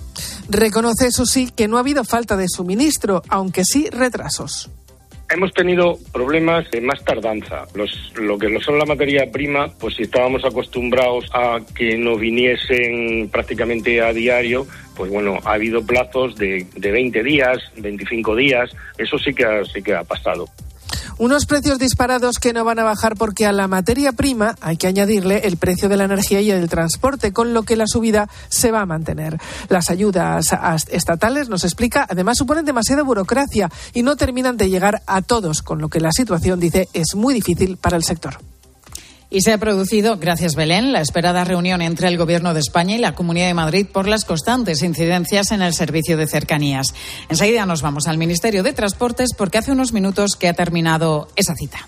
[0.49, 4.69] Reconoce, eso sí, que no ha habido falta de suministro, aunque sí retrasos.
[5.29, 7.65] Hemos tenido problemas de más tardanza.
[7.73, 12.15] Los, lo que no son la materia prima, pues si estábamos acostumbrados a que no
[12.15, 14.65] viniesen prácticamente a diario,
[14.97, 19.83] pues bueno, ha habido plazos de, de 20 días, 25 días, eso sí que sí
[19.83, 20.47] que ha pasado.
[21.19, 24.87] Unos precios disparados que no van a bajar porque a la materia prima hay que
[24.87, 28.71] añadirle el precio de la energía y el transporte, con lo que la subida se
[28.71, 29.37] va a mantener.
[29.69, 30.55] Las ayudas
[30.89, 35.79] estatales, nos explica, además suponen demasiada burocracia y no terminan de llegar a todos, con
[35.79, 38.37] lo que la situación, dice, es muy difícil para el sector.
[39.29, 42.99] Y se ha producido, gracias Belén, la esperada reunión entre el Gobierno de España y
[42.99, 46.93] la Comunidad de Madrid por las constantes incidencias en el servicio de cercanías.
[47.27, 51.55] Enseguida nos vamos al Ministerio de Transportes porque hace unos minutos que ha terminado esa
[51.55, 51.87] cita.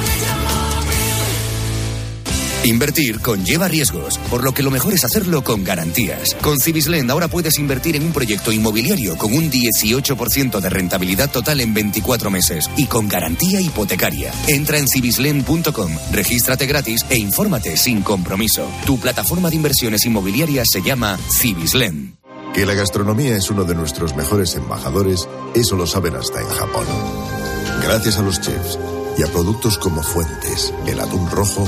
[2.63, 6.35] Invertir conlleva riesgos, por lo que lo mejor es hacerlo con garantías.
[6.41, 11.59] Con Cibislend ahora puedes invertir en un proyecto inmobiliario con un 18% de rentabilidad total
[11.61, 14.31] en 24 meses y con garantía hipotecaria.
[14.47, 18.69] Entra en cibislend.com, regístrate gratis e infórmate sin compromiso.
[18.85, 22.15] Tu plataforma de inversiones inmobiliarias se llama Cibislend.
[22.53, 26.85] Que la gastronomía es uno de nuestros mejores embajadores, eso lo saben hasta en Japón.
[27.81, 28.77] Gracias a los chefs
[29.17, 31.67] y a productos como Fuentes, el atún rojo,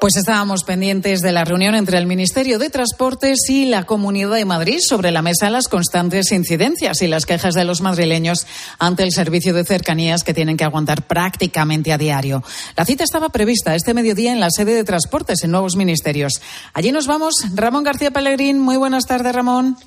[0.00, 4.44] Pues estábamos pendientes de la reunión entre el Ministerio de Transportes y la Comunidad de
[4.44, 8.46] Madrid sobre la mesa las constantes incidencias y las quejas de los madrileños
[8.78, 12.44] ante el servicio de cercanías que tienen que aguantar prácticamente a diario.
[12.76, 16.42] La cita estaba prevista este mediodía en la sede de Transportes en Nuevos Ministerios.
[16.74, 17.34] Allí nos vamos.
[17.54, 19.78] Ramón García Pellegrín, muy buenas tardes, Ramón.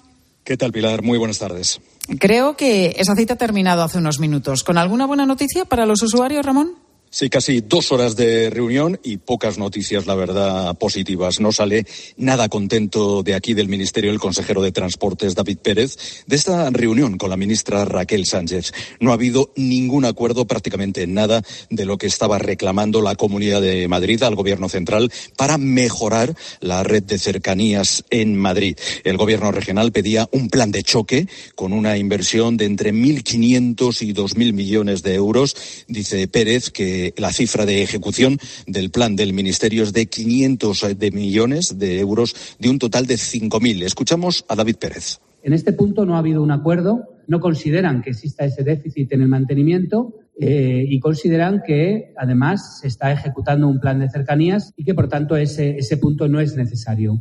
[0.44, 1.04] ¿Qué tal, Pilar?
[1.04, 1.80] Muy buenas tardes.
[2.20, 4.64] Creo que esa cita ha terminado hace unos minutos.
[4.64, 6.89] ¿Con alguna buena noticia para los usuarios, Ramón?
[7.12, 11.40] Sí, casi dos horas de reunión y pocas noticias, la verdad, positivas.
[11.40, 11.88] No sale
[12.18, 15.98] nada contento de aquí del Ministerio el consejero de Transportes, David Pérez,
[16.28, 18.74] de esta reunión con la ministra Raquel Sánchez.
[19.00, 21.42] No ha habido ningún acuerdo, prácticamente nada,
[21.72, 26.84] de lo que estaba reclamando la Comunidad de Madrid al Gobierno central para mejorar la
[26.84, 28.78] red de cercanías en Madrid.
[29.04, 34.14] El Gobierno regional pedía un plan de choque con una inversión de entre 1.500 y
[34.14, 35.56] 2.000 millones de euros.
[35.88, 38.38] Dice Pérez que la cifra de ejecución
[38.68, 43.16] del plan del Ministerio es de 500 de millones de euros de un total de
[43.16, 43.84] 5.000.
[43.84, 45.20] Escuchamos a David Pérez.
[45.42, 49.22] En este punto no ha habido un acuerdo, no consideran que exista ese déficit en
[49.22, 54.84] el mantenimiento eh, y consideran que además se está ejecutando un plan de cercanías y
[54.84, 57.20] que por tanto ese, ese punto no es necesario.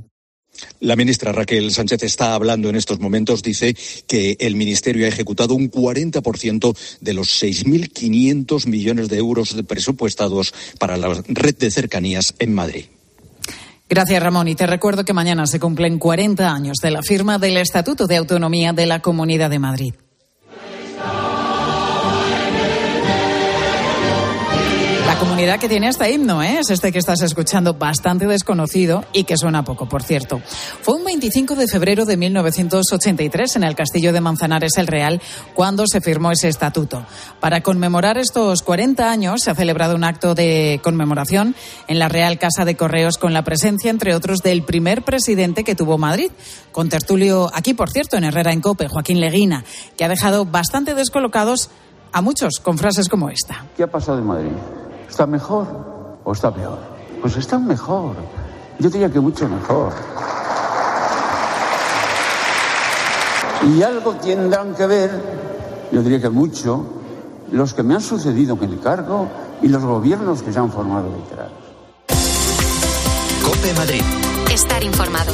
[0.80, 3.42] La ministra Raquel Sánchez está hablando en estos momentos.
[3.42, 10.54] Dice que el Ministerio ha ejecutado un 40% de los 6.500 millones de euros presupuestados
[10.78, 12.84] para la red de cercanías en Madrid.
[13.88, 14.48] Gracias, Ramón.
[14.48, 18.16] Y te recuerdo que mañana se cumplen 40 años de la firma del Estatuto de
[18.16, 19.94] Autonomía de la Comunidad de Madrid.
[25.18, 26.58] Comunidad que tiene hasta himno, ¿eh?
[26.60, 30.40] es este que estás escuchando, bastante desconocido y que suena poco, por cierto.
[30.82, 35.20] Fue un 25 de febrero de 1983 en el castillo de Manzanares el Real
[35.54, 37.04] cuando se firmó ese estatuto.
[37.40, 41.56] Para conmemorar estos 40 años se ha celebrado un acto de conmemoración
[41.88, 45.74] en la Real Casa de Correos con la presencia, entre otros, del primer presidente que
[45.74, 46.30] tuvo Madrid,
[46.70, 49.64] con tertulio aquí, por cierto, en Herrera en Cope, Joaquín Leguina,
[49.96, 51.70] que ha dejado bastante descolocados
[52.12, 53.66] a muchos con frases como esta.
[53.76, 54.52] ¿Qué ha pasado en Madrid?
[55.08, 55.66] ¿Está mejor
[56.24, 56.78] o está peor?
[57.20, 58.14] Pues está mejor.
[58.78, 59.92] Yo diría que mucho mejor.
[63.66, 65.10] Y algo tendrán que ver,
[65.90, 66.86] yo diría que mucho,
[67.50, 69.28] los que me han sucedido en el cargo
[69.62, 71.50] y los gobiernos que se han formado detrás.
[73.42, 74.02] Cope Madrid.
[74.52, 75.32] Estar informado.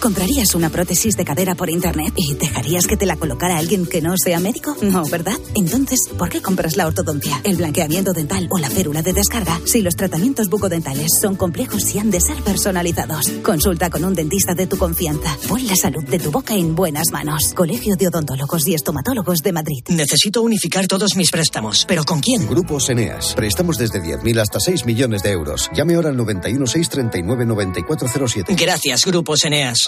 [0.00, 4.00] ¿Comprarías una prótesis de cadera por internet y dejarías que te la colocara alguien que
[4.00, 4.76] no sea médico?
[4.80, 5.34] No, ¿verdad?
[5.56, 9.82] Entonces, ¿por qué compras la ortodoncia, el blanqueamiento dental o la férula de descarga si
[9.82, 13.28] los tratamientos bucodentales son complejos y han de ser personalizados?
[13.42, 15.36] Consulta con un dentista de tu confianza.
[15.48, 17.52] Pon la salud de tu boca en buenas manos.
[17.54, 19.82] Colegio de Odontólogos y Estomatólogos de Madrid.
[19.88, 22.46] Necesito unificar todos mis préstamos, pero ¿con quién?
[22.46, 23.34] Grupos Eneas.
[23.34, 25.68] Préstamos desde 10.000 hasta 6 millones de euros.
[25.74, 28.54] Llame ahora al 91 639 9407.
[28.54, 29.87] Gracias, Grupos Eneas.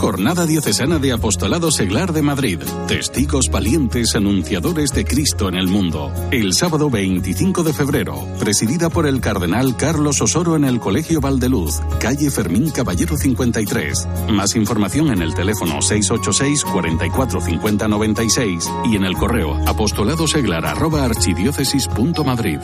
[0.00, 2.58] Jornada Diocesana de Apostolado Seglar de Madrid.
[2.88, 6.10] Testigos valientes anunciadores de Cristo en el mundo.
[6.30, 11.80] El sábado 25 de febrero, presidida por el cardenal Carlos Osoro en el Colegio Valdeluz,
[12.00, 14.08] calle Fermín Caballero 53.
[14.30, 21.04] Más información en el teléfono 686 44 50 96 y en el correo apostoladoseglar arroba
[21.04, 22.60] archidiócesis.madrid.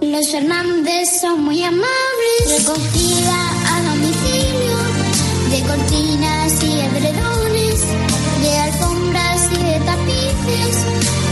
[0.00, 1.86] Los Fernández son muy amables.
[2.58, 3.41] Recogida
[5.52, 7.80] de cortinas y edredones,
[8.40, 10.76] de alfombras y de tapices,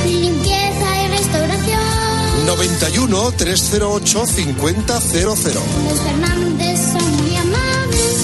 [0.05, 2.47] limpieza y restauración.
[2.47, 4.77] 91 308 5000.
[4.87, 8.17] Los Fernández son muy amables.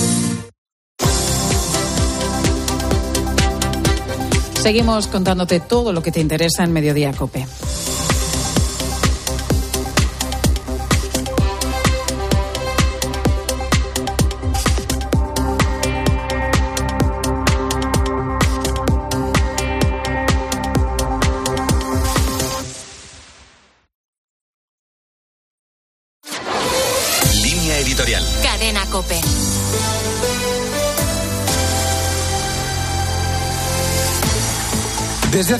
[4.62, 7.46] Seguimos contándote todo lo que te interesa en Mediodía Cope.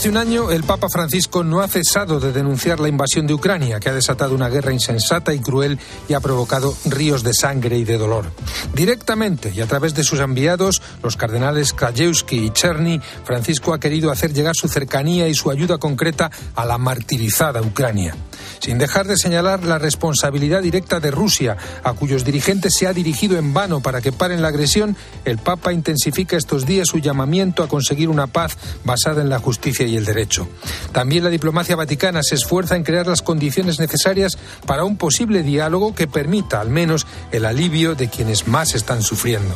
[0.07, 3.80] Hace un año, el Papa Francisco no ha cesado de denunciar la invasión de Ucrania,
[3.80, 7.82] que ha desatado una guerra insensata y cruel y ha provocado ríos de sangre y
[7.82, 8.26] de dolor.
[8.72, 14.12] Directamente y a través de sus enviados, los cardenales Krajewski y Cherny, Francisco ha querido
[14.12, 18.14] hacer llegar su cercanía y su ayuda concreta a la martirizada Ucrania
[18.61, 23.38] sin dejar de señalar la responsabilidad directa de Rusia, a cuyos dirigentes se ha dirigido
[23.38, 27.68] en vano para que paren la agresión, el Papa intensifica estos días su llamamiento a
[27.68, 30.48] conseguir una paz basada en la justicia y el derecho.
[30.92, 35.94] También la diplomacia vaticana se esfuerza en crear las condiciones necesarias para un posible diálogo
[35.94, 39.54] que permita al menos el alivio de quienes más están sufriendo.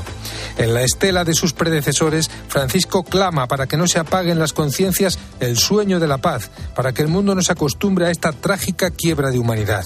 [0.58, 5.18] En la estela de sus predecesores, Francisco clama para que no se apaguen las conciencias
[5.40, 8.89] el sueño de la paz, para que el mundo no se acostumbre a esta trágica
[8.90, 9.84] quiebra de humanidad.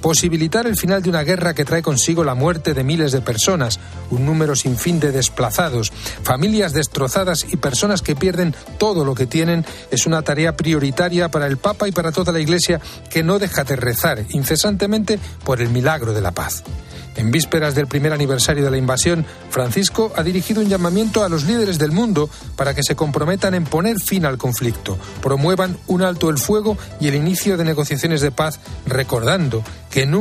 [0.00, 3.80] Posibilitar el final de una guerra que trae consigo la muerte de miles de personas,
[4.10, 5.92] un número sin fin de desplazados,
[6.22, 11.46] familias destrozadas y personas que pierden todo lo que tienen es una tarea prioritaria para
[11.46, 12.80] el Papa y para toda la Iglesia
[13.10, 16.64] que no deja de rezar incesantemente por el milagro de la paz.
[17.20, 21.44] En vísperas del primer aniversario de la invasión, Francisco ha dirigido un llamamiento a los
[21.44, 26.30] líderes del mundo para que se comprometan en poner fin al conflicto, promuevan un alto
[26.30, 30.20] el fuego y el inicio de negociaciones de paz, recordando que nunca